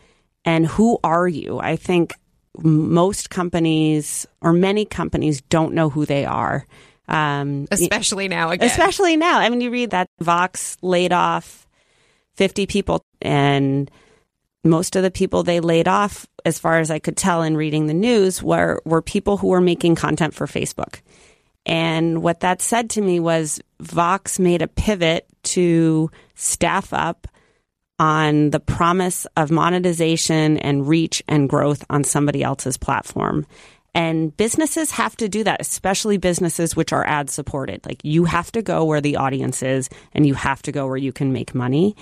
And 0.45 0.65
who 0.65 0.97
are 1.03 1.27
you? 1.27 1.59
I 1.59 1.75
think 1.75 2.15
most 2.57 3.29
companies 3.29 4.27
or 4.41 4.53
many 4.53 4.85
companies 4.85 5.41
don't 5.41 5.73
know 5.73 5.89
who 5.89 6.05
they 6.05 6.25
are. 6.25 6.65
Um, 7.07 7.67
especially 7.71 8.27
now 8.27 8.51
again. 8.51 8.67
Especially 8.67 9.17
now. 9.17 9.39
I 9.39 9.49
mean, 9.49 9.61
you 9.61 9.71
read 9.71 9.91
that 9.91 10.07
Vox 10.19 10.77
laid 10.81 11.11
off 11.11 11.67
50 12.35 12.67
people 12.67 13.03
and 13.21 13.89
most 14.63 14.95
of 14.95 15.03
the 15.03 15.11
people 15.11 15.43
they 15.43 15.59
laid 15.59 15.87
off, 15.87 16.27
as 16.45 16.59
far 16.59 16.79
as 16.79 16.91
I 16.91 16.99
could 16.99 17.17
tell 17.17 17.41
in 17.41 17.57
reading 17.57 17.87
the 17.87 17.93
news, 17.93 18.43
were, 18.43 18.81
were 18.85 19.01
people 19.01 19.37
who 19.37 19.47
were 19.47 19.61
making 19.61 19.95
content 19.95 20.33
for 20.33 20.45
Facebook. 20.45 21.01
And 21.65 22.21
what 22.21 22.41
that 22.41 22.61
said 22.61 22.89
to 22.91 23.01
me 23.01 23.19
was 23.19 23.59
Vox 23.79 24.39
made 24.39 24.61
a 24.61 24.67
pivot 24.67 25.27
to 25.43 26.09
staff 26.35 26.93
up 26.93 27.27
on 28.01 28.49
the 28.49 28.59
promise 28.59 29.27
of 29.37 29.51
monetization 29.51 30.57
and 30.57 30.87
reach 30.87 31.21
and 31.27 31.47
growth 31.47 31.85
on 31.87 32.03
somebody 32.03 32.41
else's 32.41 32.75
platform. 32.75 33.45
And 33.93 34.35
businesses 34.35 34.89
have 34.89 35.15
to 35.17 35.29
do 35.29 35.43
that, 35.43 35.61
especially 35.61 36.17
businesses 36.17 36.75
which 36.75 36.93
are 36.93 37.05
ad 37.05 37.29
supported. 37.29 37.85
Like 37.85 37.99
you 38.03 38.25
have 38.25 38.51
to 38.53 38.63
go 38.63 38.85
where 38.85 39.01
the 39.01 39.17
audience 39.17 39.61
is 39.61 39.87
and 40.13 40.25
you 40.25 40.33
have 40.33 40.63
to 40.63 40.71
go 40.71 40.87
where 40.87 40.97
you 40.97 41.13
can 41.13 41.31
make 41.31 41.53
money. 41.53 41.95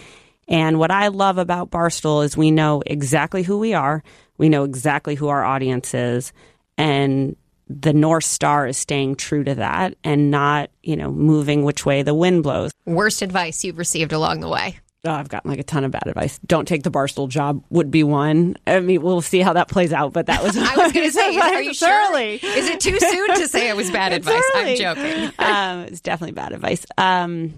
And 0.47 0.79
what 0.79 0.89
I 0.89 1.09
love 1.09 1.37
about 1.37 1.69
Barstool 1.69 2.23
is 2.23 2.37
we 2.37 2.49
know 2.49 2.81
exactly 2.85 3.43
who 3.43 3.57
we 3.59 3.73
are. 3.73 4.01
We 4.37 4.47
know 4.47 4.63
exactly 4.63 5.15
who 5.15 5.27
our 5.27 5.43
audience 5.43 5.93
is. 5.93 6.31
And 6.77 7.35
the 7.67 7.91
North 7.91 8.23
Star 8.23 8.67
is 8.67 8.77
staying 8.77 9.15
true 9.15 9.43
to 9.43 9.55
that 9.55 9.95
and 10.05 10.31
not, 10.31 10.69
you 10.81 10.95
know, 10.95 11.11
moving 11.11 11.65
which 11.65 11.85
way 11.85 12.03
the 12.03 12.15
wind 12.15 12.43
blows. 12.43 12.71
Worst 12.85 13.21
advice 13.21 13.65
you've 13.65 13.77
received 13.77 14.13
along 14.13 14.39
the 14.39 14.47
way? 14.47 14.79
Oh, 15.05 15.11
I've 15.11 15.29
gotten 15.29 15.49
like 15.49 15.61
a 15.61 15.63
ton 15.63 15.85
of 15.85 15.91
bad 15.91 16.07
advice. 16.07 16.39
Don't 16.45 16.67
take 16.67 16.83
the 16.83 16.91
barstool 16.91 17.29
job 17.29 17.63
would 17.69 17.89
be 17.89 18.03
one. 18.03 18.57
I 18.67 18.81
mean, 18.81 19.01
we'll 19.01 19.21
see 19.21 19.39
how 19.39 19.53
that 19.53 19.69
plays 19.69 19.93
out, 19.93 20.11
but 20.11 20.25
that 20.25 20.43
was. 20.43 20.57
I 20.57 20.75
was 20.75 20.91
going 20.91 21.07
to 21.07 21.11
say, 21.11 21.37
are 21.37 21.61
you 21.61 21.73
sure? 21.73 21.89
Early. 21.89 22.33
Is 22.35 22.67
it 22.67 22.81
too 22.81 22.99
soon 22.99 23.27
to 23.35 23.47
say 23.47 23.69
it 23.69 23.77
was 23.77 23.89
bad 23.91 24.11
advice? 24.13 24.43
I'm 24.53 24.75
joking. 24.75 25.31
um, 25.39 25.79
it's 25.81 26.01
definitely 26.01 26.33
bad 26.33 26.51
advice. 26.51 26.85
Um, 26.97 27.53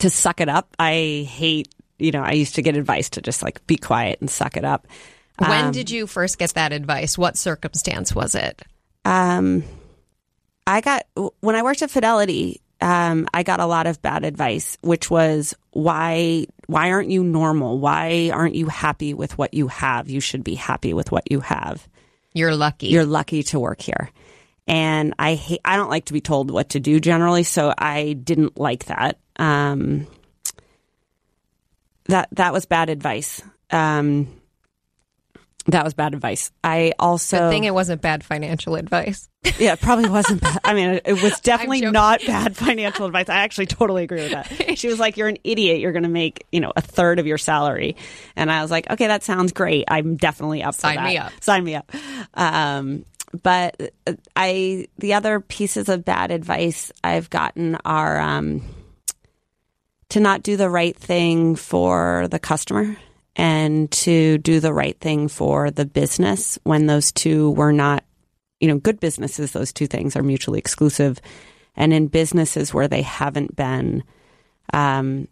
to 0.00 0.10
suck 0.10 0.42
it 0.42 0.50
up. 0.50 0.68
I 0.78 1.26
hate. 1.30 1.68
You 1.98 2.10
know, 2.10 2.22
I 2.22 2.32
used 2.32 2.56
to 2.56 2.62
get 2.62 2.76
advice 2.76 3.08
to 3.10 3.22
just 3.22 3.42
like 3.42 3.66
be 3.66 3.76
quiet 3.76 4.20
and 4.20 4.28
suck 4.28 4.58
it 4.58 4.64
up. 4.64 4.86
When 5.38 5.66
um, 5.66 5.72
did 5.72 5.90
you 5.90 6.06
first 6.06 6.38
get 6.38 6.52
that 6.54 6.72
advice? 6.72 7.16
What 7.16 7.38
circumstance 7.38 8.14
was 8.14 8.34
it? 8.34 8.60
Um, 9.06 9.64
I 10.66 10.80
got 10.82 11.06
when 11.40 11.56
I 11.56 11.62
worked 11.62 11.82
at 11.82 11.90
Fidelity 11.90 12.60
um, 12.84 13.26
I 13.32 13.44
got 13.44 13.60
a 13.60 13.66
lot 13.66 13.86
of 13.86 14.02
bad 14.02 14.26
advice, 14.26 14.76
which 14.82 15.10
was 15.10 15.54
why 15.70 16.46
why 16.66 16.90
aren't 16.90 17.08
you 17.08 17.24
normal? 17.24 17.78
Why 17.78 18.30
aren't 18.30 18.54
you 18.54 18.66
happy 18.66 19.14
with 19.14 19.38
what 19.38 19.54
you 19.54 19.68
have? 19.68 20.10
You 20.10 20.20
should 20.20 20.44
be 20.44 20.54
happy 20.54 20.92
with 20.92 21.10
what 21.10 21.30
you 21.30 21.40
have. 21.40 21.88
You're 22.34 22.54
lucky. 22.54 22.88
You're 22.88 23.06
lucky 23.06 23.42
to 23.44 23.58
work 23.58 23.80
here. 23.80 24.10
And 24.66 25.14
I 25.18 25.34
hate, 25.34 25.60
I 25.64 25.76
don't 25.76 25.88
like 25.88 26.06
to 26.06 26.12
be 26.12 26.20
told 26.20 26.50
what 26.50 26.70
to 26.70 26.80
do 26.80 27.00
generally, 27.00 27.42
so 27.42 27.72
I 27.76 28.12
didn't 28.12 28.58
like 28.58 28.84
that. 28.86 29.18
Um, 29.36 30.06
that 32.08 32.28
that 32.32 32.52
was 32.52 32.66
bad 32.66 32.90
advice. 32.90 33.42
Um, 33.70 34.28
that 35.66 35.84
was 35.84 35.94
bad 35.94 36.12
advice. 36.14 36.50
I 36.62 36.92
also 36.98 37.38
good 37.38 37.50
thing 37.50 37.64
it 37.64 37.72
wasn't 37.72 38.02
bad 38.02 38.22
financial 38.22 38.74
advice. 38.74 39.28
yeah, 39.58 39.72
it 39.72 39.80
probably 39.80 40.10
wasn't. 40.10 40.42
Bad. 40.42 40.58
I 40.62 40.74
mean, 40.74 41.00
it 41.04 41.22
was 41.22 41.40
definitely 41.42 41.80
not 41.80 42.20
bad 42.26 42.56
financial 42.56 43.06
advice. 43.06 43.28
I 43.28 43.36
actually 43.36 43.66
totally 43.66 44.04
agree 44.04 44.22
with 44.22 44.32
that. 44.32 44.52
She 44.84 44.88
was 44.88 44.98
like, 44.98 45.16
"You're 45.16 45.28
an 45.28 45.38
idiot. 45.44 45.78
You're 45.80 45.92
going 45.92 46.02
to 46.02 46.08
make 46.08 46.46
you 46.50 46.60
know 46.60 46.72
a 46.74 46.80
third 46.80 47.18
of 47.18 47.26
your 47.26 47.38
salary," 47.38 47.96
and 48.34 48.50
I 48.50 48.60
was 48.60 48.70
like, 48.70 48.90
"Okay, 48.90 49.06
that 49.06 49.22
sounds 49.22 49.52
great. 49.52 49.84
I'm 49.88 50.16
definitely 50.16 50.62
up. 50.62 50.74
Sign 50.74 51.02
me 51.02 51.16
up. 51.16 51.32
Sign 51.40 51.64
me 51.64 51.76
up." 51.76 51.90
Um, 52.34 53.04
but 53.42 53.92
I 54.36 54.88
the 54.98 55.14
other 55.14 55.40
pieces 55.40 55.88
of 55.88 56.04
bad 56.04 56.30
advice 56.30 56.92
I've 57.02 57.30
gotten 57.30 57.76
are 57.84 58.20
um, 58.20 58.62
to 60.10 60.20
not 60.20 60.42
do 60.42 60.56
the 60.56 60.68
right 60.68 60.96
thing 60.96 61.56
for 61.56 62.28
the 62.30 62.38
customer 62.38 62.96
and 63.36 63.90
to 63.90 64.38
do 64.38 64.60
the 64.60 64.72
right 64.72 64.98
thing 65.00 65.28
for 65.28 65.70
the 65.70 65.84
business 65.84 66.58
when 66.62 66.86
those 66.86 67.12
two 67.12 67.50
were 67.52 67.72
not, 67.72 68.04
you 68.60 68.68
know, 68.68 68.78
good 68.78 69.00
businesses, 69.00 69.52
those 69.52 69.72
two 69.72 69.86
things 69.86 70.16
are 70.16 70.22
mutually 70.22 70.58
exclusive. 70.58 71.20
And 71.76 71.92
in 71.92 72.06
businesses 72.06 72.72
where 72.72 72.88
they 72.88 73.02
haven't 73.02 73.56
been, 73.56 74.04
um, 74.72 75.28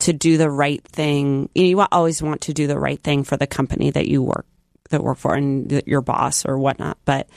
to 0.00 0.12
do 0.12 0.36
the 0.36 0.50
right 0.50 0.84
thing, 0.84 1.48
you, 1.54 1.62
know, 1.62 1.68
you 1.68 1.86
always 1.90 2.22
want 2.22 2.42
to 2.42 2.52
do 2.52 2.66
the 2.66 2.78
right 2.78 3.02
thing 3.02 3.24
for 3.24 3.36
the 3.36 3.46
company 3.46 3.90
that 3.90 4.08
you 4.08 4.22
work 4.22 4.46
that 4.90 5.02
work 5.02 5.18
for 5.18 5.34
and 5.34 5.82
your 5.86 6.00
boss 6.00 6.44
or 6.44 6.58
whatnot. 6.58 6.98
But 7.04 7.28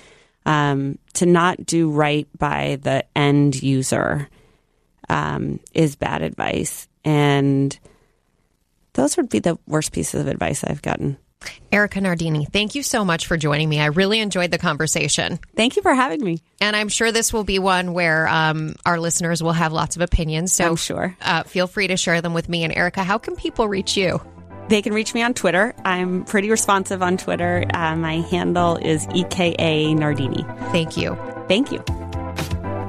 um, 0.46 1.00
to 1.14 1.26
not 1.26 1.66
do 1.66 1.90
right 1.90 2.28
by 2.38 2.80
the 2.82 3.06
end 3.16 3.62
user 3.62 4.30
um, 5.10 5.60
is 5.74 5.96
bad 5.96 6.22
advice. 6.22 6.88
And 7.04 7.78
those 9.00 9.16
would 9.16 9.30
be 9.30 9.40
the 9.40 9.58
worst 9.66 9.94
pieces 9.94 10.20
of 10.20 10.28
advice 10.28 10.64
I've 10.64 10.82
gotten. 10.82 11.18
Erika 11.72 12.02
Nardini, 12.02 12.46
thank 12.46 12.76
you 12.76 12.84
so 12.84 13.06
much 13.06 13.28
for 13.28 13.38
joining 13.38 13.70
me. 13.70 13.80
I 13.80 13.86
really 13.86 14.20
enjoyed 14.20 14.52
the 14.52 14.58
conversation. 14.58 15.40
Thank 15.56 15.78
you 15.78 15.82
for 15.82 15.94
having 15.94 16.22
me. 16.22 16.42
And 16.60 16.76
I'm 16.76 16.90
sure 16.90 17.14
this 17.14 17.32
will 17.32 17.46
be 17.46 17.60
one 17.60 17.94
where 17.94 18.28
um, 18.28 18.76
our 18.86 19.00
listeners 19.00 19.42
will 19.42 19.54
have 19.54 19.72
lots 19.72 19.96
of 19.96 20.02
opinions. 20.02 20.52
So 20.52 20.68
I'm 20.68 20.76
sure. 20.76 21.16
Uh, 21.22 21.44
feel 21.44 21.68
free 21.68 21.88
to 21.88 21.96
share 21.96 22.22
them 22.22 22.34
with 22.34 22.50
me 22.50 22.66
and 22.66 22.76
Erika, 22.76 23.04
How 23.04 23.18
can 23.18 23.38
people 23.38 23.70
reach 23.70 23.96
you? 23.96 24.20
They 24.68 24.82
can 24.82 24.94
reach 24.94 25.14
me 25.14 25.24
on 25.24 25.34
Twitter. 25.34 25.74
I'm 25.86 26.26
pretty 26.26 26.52
responsive 26.52 27.02
on 27.02 27.16
Twitter. 27.16 27.64
Uh, 27.74 27.96
my 27.96 28.16
handle 28.16 28.76
is 28.76 29.08
EKA 29.08 29.96
Nardini. 29.96 30.44
Thank 30.72 30.98
you. 30.98 31.18
Thank 31.48 31.72
you. 31.72 31.84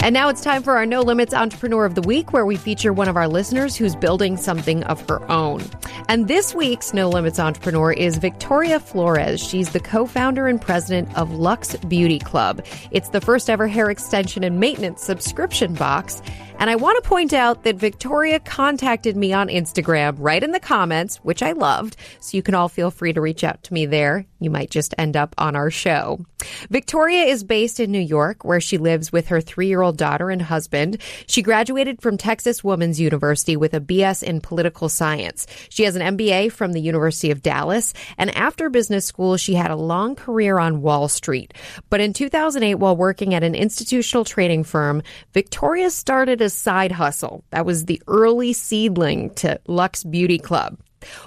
And 0.03 0.15
now 0.15 0.31
it's 0.31 0.41
time 0.41 0.63
for 0.63 0.79
our 0.79 0.87
No 0.87 1.03
Limits 1.03 1.35
Entrepreneur 1.35 1.85
of 1.85 1.95
the 1.95 2.01
Week, 2.01 2.33
where 2.33 2.47
we 2.47 2.57
feature 2.57 2.91
one 2.91 3.07
of 3.07 3.19
our 3.19 3.29
listeners 3.29 3.77
who's 3.77 3.95
building 3.95 4.39
something 4.39 4.83
of 4.85 5.07
her 5.11 5.31
own. 5.31 5.63
And 6.09 6.27
this 6.27 6.55
week's 6.55 6.95
No 6.95 7.11
Limits 7.11 7.39
Entrepreneur 7.39 7.93
is 7.93 8.17
Victoria 8.17 8.81
Flores. 8.81 9.47
She's 9.47 9.71
the 9.71 9.79
co 9.79 10.07
founder 10.07 10.47
and 10.47 10.59
president 10.59 11.15
of 11.19 11.35
Lux 11.35 11.77
Beauty 11.77 12.19
Club. 12.19 12.65
It's 12.91 13.11
the 13.11 13.21
first 13.21 13.51
ever 13.51 13.69
hair 13.69 13.91
extension 13.91 14.43
and 14.43 14.59
maintenance 14.59 15.03
subscription 15.03 15.75
box. 15.75 16.23
And 16.61 16.69
I 16.69 16.77
want 16.77 17.03
to 17.03 17.09
point 17.09 17.33
out 17.33 17.65
that 17.65 17.77
Victoria 17.77 18.39
contacted 18.39 19.17
me 19.17 19.33
on 19.33 19.49
Instagram 19.49 20.17
right 20.19 20.43
in 20.43 20.51
the 20.51 20.61
comments, 20.61 21.17
which 21.23 21.43
I 21.43 21.53
loved. 21.53 21.97
So 22.21 22.37
you 22.37 22.43
can 22.43 22.55
all 22.55 22.69
feel 22.69 22.91
free 22.91 23.15
to 23.15 23.21
reach 23.23 23.43
out 23.43 23.63
to 23.63 23.73
me 23.73 23.87
there. 23.87 24.27
You 24.41 24.51
might 24.51 24.71
just 24.71 24.95
end 24.99 25.17
up 25.17 25.35
on 25.39 25.57
our 25.57 25.71
show. 25.71 26.25
Victoria 26.69 27.25
is 27.25 27.45
based 27.45 27.81
in 27.81 27.91
New 27.91 28.01
York, 28.01 28.45
where 28.45 28.61
she 28.61 28.77
lives 28.77 29.11
with 29.11 29.29
her 29.29 29.41
three 29.41 29.69
year 29.69 29.81
old 29.81 29.97
daughter 29.97 30.29
and 30.29 30.43
husband. 30.43 31.01
She 31.27 31.41
graduated 31.41 32.03
from 32.03 32.19
Texas 32.19 32.63
Women's 32.63 33.01
University 33.01 33.57
with 33.57 33.73
a 33.73 33.81
BS 33.81 34.23
in 34.23 34.43
political 34.43 34.91
science. 34.91 35.47
She 35.71 35.85
has 35.85 35.97
an 35.97 36.17
MBA 36.17 36.53
from 36.53 36.73
the 36.73 36.81
University 36.81 37.31
of 37.31 37.43
Dallas. 37.43 37.95
And 38.19 38.35
after 38.37 38.69
business 38.69 39.07
school, 39.07 39.39
she 39.39 39.55
had 39.55 39.71
a 39.71 39.77
long 39.77 40.15
career 40.15 40.59
on 40.59 40.83
Wall 40.83 41.09
Street. 41.09 41.55
But 41.89 42.01
in 42.01 42.13
2008, 42.13 42.75
while 42.75 42.97
working 42.97 43.33
at 43.33 43.45
an 43.45 43.55
institutional 43.55 44.25
trading 44.25 44.65
firm, 44.65 45.03
Victoria 45.33 45.91
started 45.91 46.43
a 46.43 46.50
side 46.51 46.93
hustle. 46.93 47.45
That 47.51 47.67
was 47.67 47.87
the 47.87 48.03
early 48.07 48.53
seedling 48.53 49.31
to 49.35 49.61
Lux 49.67 50.05
Beauty 50.05 50.39
Club. 50.39 50.79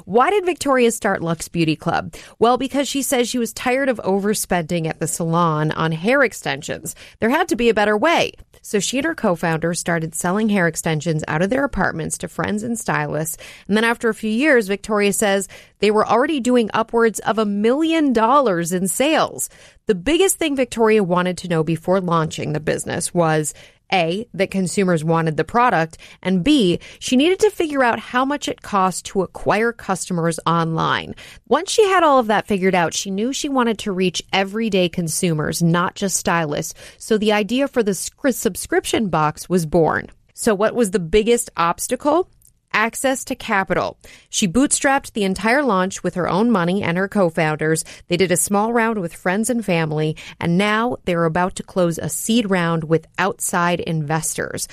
Why 0.06 0.30
did 0.30 0.46
Victoria 0.46 0.92
start 0.92 1.22
Lux 1.22 1.48
Beauty 1.48 1.76
Club? 1.76 2.14
Well, 2.40 2.58
because 2.58 2.88
she 2.88 3.02
says 3.02 3.28
she 3.28 3.40
was 3.40 3.54
tired 3.54 3.90
of 3.90 4.00
overspending 4.04 4.88
at 4.88 5.00
the 5.00 5.08
salon 5.08 5.72
on 5.72 5.92
hair 5.92 6.24
extensions. 6.24 6.96
There 7.20 7.30
had 7.30 7.48
to 7.50 7.56
be 7.56 7.70
a 7.70 7.74
better 7.74 7.98
way. 7.98 8.34
So 8.62 8.80
she 8.80 8.98
and 8.98 9.06
her 9.06 9.16
co 9.16 9.36
founder 9.36 9.74
started 9.74 10.16
selling 10.16 10.48
hair 10.48 10.68
extensions 10.68 11.24
out 11.28 11.42
of 11.42 11.50
their 11.50 11.66
apartments 11.66 12.18
to 12.20 12.30
friends 12.30 12.64
and 12.64 12.80
stylists. 12.80 13.38
And 13.68 13.76
then 13.76 13.84
after 13.84 14.08
a 14.08 14.14
few 14.14 14.30
years, 14.30 14.68
Victoria 14.68 15.12
says 15.12 15.50
they 15.80 15.92
were 15.92 16.08
already 16.08 16.40
doing 16.40 16.70
upwards 16.74 17.20
of 17.20 17.38
a 17.38 17.46
million 17.46 18.14
dollars 18.14 18.72
in 18.72 18.88
sales. 18.88 19.50
The 19.88 19.96
biggest 19.96 20.38
thing 20.38 20.56
Victoria 20.56 21.04
wanted 21.04 21.38
to 21.40 21.50
know 21.50 21.64
before 21.64 22.00
launching 22.00 22.54
the 22.54 22.62
business 22.62 23.14
was 23.14 23.54
a, 23.94 24.28
that 24.34 24.52
consumers 24.52 25.04
wanted 25.04 25.38
the 25.38 25.44
product, 25.44 25.98
and 26.22 26.44
B, 26.44 26.80
she 27.00 27.16
needed 27.16 27.40
to 27.42 27.50
figure 27.52 27.84
out 27.84 28.00
how 28.00 28.26
much 28.26 28.48
it 28.48 28.62
cost 28.62 29.06
to 29.06 29.22
acquire 29.22 29.72
customers 29.72 30.40
online. 30.46 31.16
Once 31.48 31.72
she 31.72 31.88
had 31.88 32.04
all 32.04 32.20
of 32.20 32.28
that 32.28 32.48
figured 32.48 32.76
out, 32.76 32.94
she 32.94 33.12
knew 33.12 33.32
she 33.32 33.48
wanted 33.48 33.78
to 33.80 33.92
reach 33.92 34.24
everyday 34.34 34.90
consumers, 34.90 35.62
not 35.62 35.96
just 35.96 36.18
stylists. 36.18 36.74
So 36.98 37.18
the 37.18 37.32
idea 37.32 37.68
for 37.68 37.84
the 37.84 37.94
subscription 37.94 39.10
box 39.10 39.48
was 39.48 39.66
born. 39.66 40.10
So 40.34 40.56
what 40.56 40.74
was 40.74 40.92
the 40.92 41.00
biggest 41.00 41.52
obstacle? 41.56 42.28
Access 42.74 43.24
to 43.26 43.36
capital. 43.36 43.98
She 44.30 44.48
bootstrapped 44.48 45.14
the 45.14 45.24
entire 45.24 45.64
launch 45.64 46.04
with 46.04 46.16
her 46.16 46.28
own 46.28 46.52
money 46.52 46.84
and 46.84 46.98
her 46.98 47.08
co-founders. 47.08 47.84
They 48.08 48.18
did 48.18 48.32
a 48.32 48.38
small 48.38 48.74
round 48.74 49.00
with 49.00 49.14
friends 49.14 49.50
and 49.50 49.64
family, 49.64 50.16
and 50.40 50.58
now 50.58 50.98
they're 51.06 51.26
about 51.26 51.56
to 51.56 51.64
close 51.64 51.98
a 51.98 52.10
seed 52.10 52.50
round 52.50 52.84
with 52.84 53.08
outside 53.18 53.80
investors. 53.80 54.68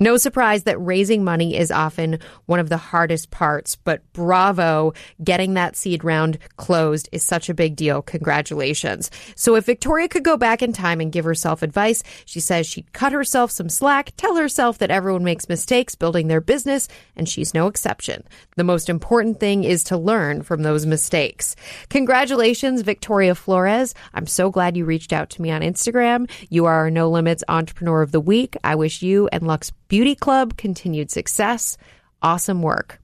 No 0.00 0.16
surprise 0.16 0.64
that 0.64 0.84
raising 0.84 1.22
money 1.22 1.56
is 1.56 1.70
often 1.70 2.18
one 2.46 2.58
of 2.58 2.68
the 2.68 2.76
hardest 2.76 3.30
parts, 3.30 3.76
but 3.76 4.02
bravo, 4.12 4.92
getting 5.22 5.54
that 5.54 5.76
seed 5.76 6.02
round 6.02 6.38
closed 6.56 7.08
is 7.12 7.22
such 7.22 7.48
a 7.48 7.54
big 7.54 7.76
deal. 7.76 8.02
Congratulations. 8.02 9.08
So 9.36 9.54
if 9.54 9.66
Victoria 9.66 10.08
could 10.08 10.24
go 10.24 10.36
back 10.36 10.62
in 10.62 10.72
time 10.72 11.00
and 11.00 11.12
give 11.12 11.24
herself 11.24 11.62
advice, 11.62 12.02
she 12.24 12.40
says 12.40 12.66
she'd 12.66 12.92
cut 12.92 13.12
herself 13.12 13.52
some 13.52 13.68
slack, 13.68 14.12
tell 14.16 14.34
herself 14.34 14.78
that 14.78 14.90
everyone 14.90 15.22
makes 15.22 15.48
mistakes 15.48 15.94
building 15.94 16.26
their 16.26 16.40
business, 16.40 16.88
and 17.14 17.28
she's 17.28 17.54
no 17.54 17.68
exception. 17.68 18.24
The 18.56 18.64
most 18.64 18.88
important 18.88 19.38
thing 19.38 19.62
is 19.62 19.84
to 19.84 19.96
learn 19.96 20.42
from 20.42 20.64
those 20.64 20.86
mistakes. 20.86 21.54
Congratulations, 21.88 22.82
Victoria 22.82 23.36
Flores. 23.36 23.94
I'm 24.12 24.26
so 24.26 24.50
glad 24.50 24.76
you 24.76 24.84
reached 24.84 25.12
out 25.12 25.30
to 25.30 25.42
me 25.42 25.52
on 25.52 25.60
Instagram. 25.60 26.28
You 26.50 26.64
are 26.64 26.74
our 26.74 26.90
No 26.90 27.08
Limits 27.08 27.44
Entrepreneur 27.48 28.02
of 28.02 28.10
the 28.10 28.20
Week. 28.20 28.56
I 28.64 28.74
wish 28.74 29.00
you 29.00 29.28
and 29.28 29.46
Lux 29.46 29.70
Beauty 29.88 30.14
Club 30.14 30.56
continued 30.56 31.10
success. 31.10 31.76
Awesome 32.22 32.62
work. 32.62 33.00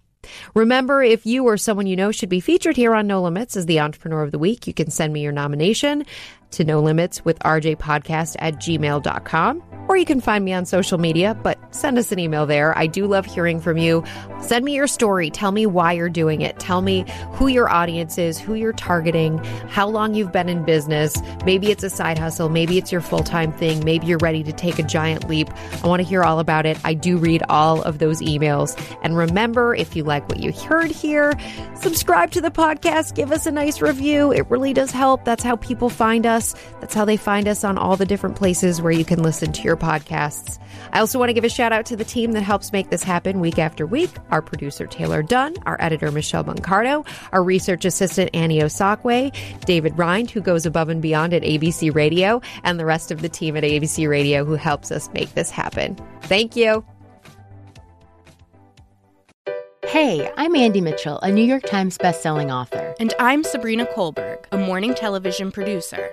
Remember, 0.55 1.03
if 1.03 1.25
you 1.27 1.45
or 1.45 1.57
someone 1.57 1.87
you 1.87 1.97
know 1.97 2.13
should 2.13 2.29
be 2.29 2.41
featured 2.41 2.77
here 2.77 2.95
on 2.95 3.07
No 3.07 3.23
Limits 3.23 3.57
as 3.57 3.67
the 3.67 3.81
Entrepreneur 3.81 4.23
of 4.23 4.33
the 4.33 4.39
Week, 4.39 4.67
you 4.67 4.75
can 4.75 4.91
send 4.91 5.13
me 5.13 5.23
your 5.23 5.33
nomination 5.33 6.05
to 6.53 6.65
No 6.65 6.81
Limits 6.81 7.25
with 7.25 7.39
RJ 7.41 7.77
Podcast 7.77 8.37
at 8.39 8.57
gmail.com 8.57 9.63
or 9.91 9.97
you 9.97 10.05
can 10.05 10.21
find 10.21 10.45
me 10.45 10.53
on 10.53 10.65
social 10.67 10.99
media, 10.99 11.35
but 11.43 11.59
send 11.75 11.99
us 11.99 12.13
an 12.13 12.21
email 12.21 12.47
there. 12.47 12.79
I 12.79 12.87
do 12.87 13.09
love 13.09 13.27
hearing 13.27 13.61
from 13.61 13.77
you. 13.77 14.05
Send 14.41 14.65
me 14.65 14.73
your 14.73 14.87
story. 14.87 15.31
Tell 15.31 15.51
me 15.51 15.67
why 15.67 15.95
you're 15.95 16.09
doing 16.09 16.43
it. 16.43 16.61
Tell 16.61 16.81
me 16.81 17.05
who 17.33 17.49
your 17.49 17.69
audience 17.69 18.17
is, 18.17 18.39
who 18.39 18.55
you're 18.55 18.73
targeting, 18.73 19.39
how 19.69 19.89
long 19.89 20.15
you've 20.15 20.31
been 20.31 20.49
in 20.49 20.65
business. 20.65 21.21
Maybe 21.45 21.73
it's 21.73 21.83
a 21.83 21.91
side 21.91 22.21
hustle. 22.21 22.49
Maybe 22.49 22.79
it's 22.79 22.93
your 22.93 23.01
full 23.01 23.25
time 23.25 23.53
thing. 23.53 23.85
Maybe 23.85 24.07
you're 24.07 24.19
ready 24.19 24.45
to 24.45 24.53
take 24.53 24.79
a 24.79 24.85
giant 24.85 25.29
leap. 25.29 25.49
I 25.83 25.89
want 25.89 26.01
to 26.01 26.09
hear 26.09 26.23
all 26.23 26.39
about 26.39 26.67
it. 26.67 26.79
I 26.85 26.95
do 26.95 27.19
read 27.19 27.43
all 27.49 27.83
of 27.83 27.99
those 27.99 28.21
emails. 28.21 28.81
And 29.03 29.17
remember, 29.17 29.75
if 29.75 29.97
you 29.97 30.05
like 30.05 30.29
what 30.29 30.39
you 30.39 30.53
heard 30.53 30.93
here, 30.93 31.33
subscribe 31.75 32.31
to 32.31 32.41
the 32.41 32.53
podcast, 32.53 33.17
give 33.17 33.33
us 33.33 33.45
a 33.45 33.51
nice 33.51 33.83
review. 33.83 34.33
It 34.33 34.49
really 34.49 34.73
does 34.73 34.93
help. 34.93 35.25
That's 35.25 35.43
how 35.43 35.57
people 35.57 35.91
find 35.91 36.27
us. 36.41 36.55
That's 36.81 36.95
how 36.95 37.05
they 37.05 37.19
find 37.19 37.47
us 37.47 37.65
on 37.65 37.77
all 37.77 37.97
the 37.97 38.07
different 38.07 38.37
places 38.37 38.81
where 38.81 38.93
you 38.93 39.05
can 39.05 39.23
listen 39.23 39.53
to 39.53 39.63
your 39.63 39.77
podcasts. 39.77 40.59
I 40.93 41.01
also 41.01 41.19
want 41.19 41.29
to 41.29 41.35
give 41.35 41.45
a 41.45 41.51
shout 41.51 41.73
out 41.73 41.85
to 41.87 41.97
the 41.97 42.05
team 42.05 42.33
that 42.33 42.43
helps 42.43 42.73
make 42.73 42.89
this 42.89 43.03
happen 43.03 43.41
week 43.41 43.59
after 43.59 43.87
week 43.87 44.11
our 44.31 44.41
producer, 44.41 44.87
Taylor 44.87 45.23
Dunn, 45.23 45.55
our 45.67 45.77
editor, 45.81 46.11
Michelle 46.11 46.45
Moncardo, 46.45 47.07
our 47.33 47.43
research 47.43 47.85
assistant, 47.85 48.31
Annie 48.33 48.61
Osakwe, 48.61 49.35
David 49.67 49.99
Rind, 49.99 50.31
who 50.31 50.41
goes 50.41 50.65
above 50.65 50.89
and 50.89 51.03
beyond 51.03 51.35
at 51.35 51.43
ABC 51.43 51.95
Radio, 51.95 52.41
and 52.65 52.81
the 52.81 52.87
rest 52.87 53.11
of 53.11 53.21
the 53.21 53.29
team 53.29 53.57
at 53.57 53.63
ABC 53.63 54.09
Radio 54.09 54.45
who 54.45 54.55
helps 54.55 54.91
us 54.91 55.11
make 55.13 55.35
this 55.35 55.51
happen. 55.51 55.97
Thank 56.23 56.57
you. 56.57 56.85
Hey, 59.87 60.31
I'm 60.37 60.55
Andie 60.55 60.81
Mitchell, 60.81 61.19
a 61.19 61.33
New 61.33 61.43
York 61.43 61.65
Times 61.65 61.99
bestselling 61.99 62.55
author. 62.55 62.95
And 63.01 63.13
I'm 63.19 63.43
Sabrina 63.43 63.87
Kohlberg, 63.87 64.45
a 64.53 64.57
morning 64.57 64.95
television 64.95 65.51
producer. 65.51 66.13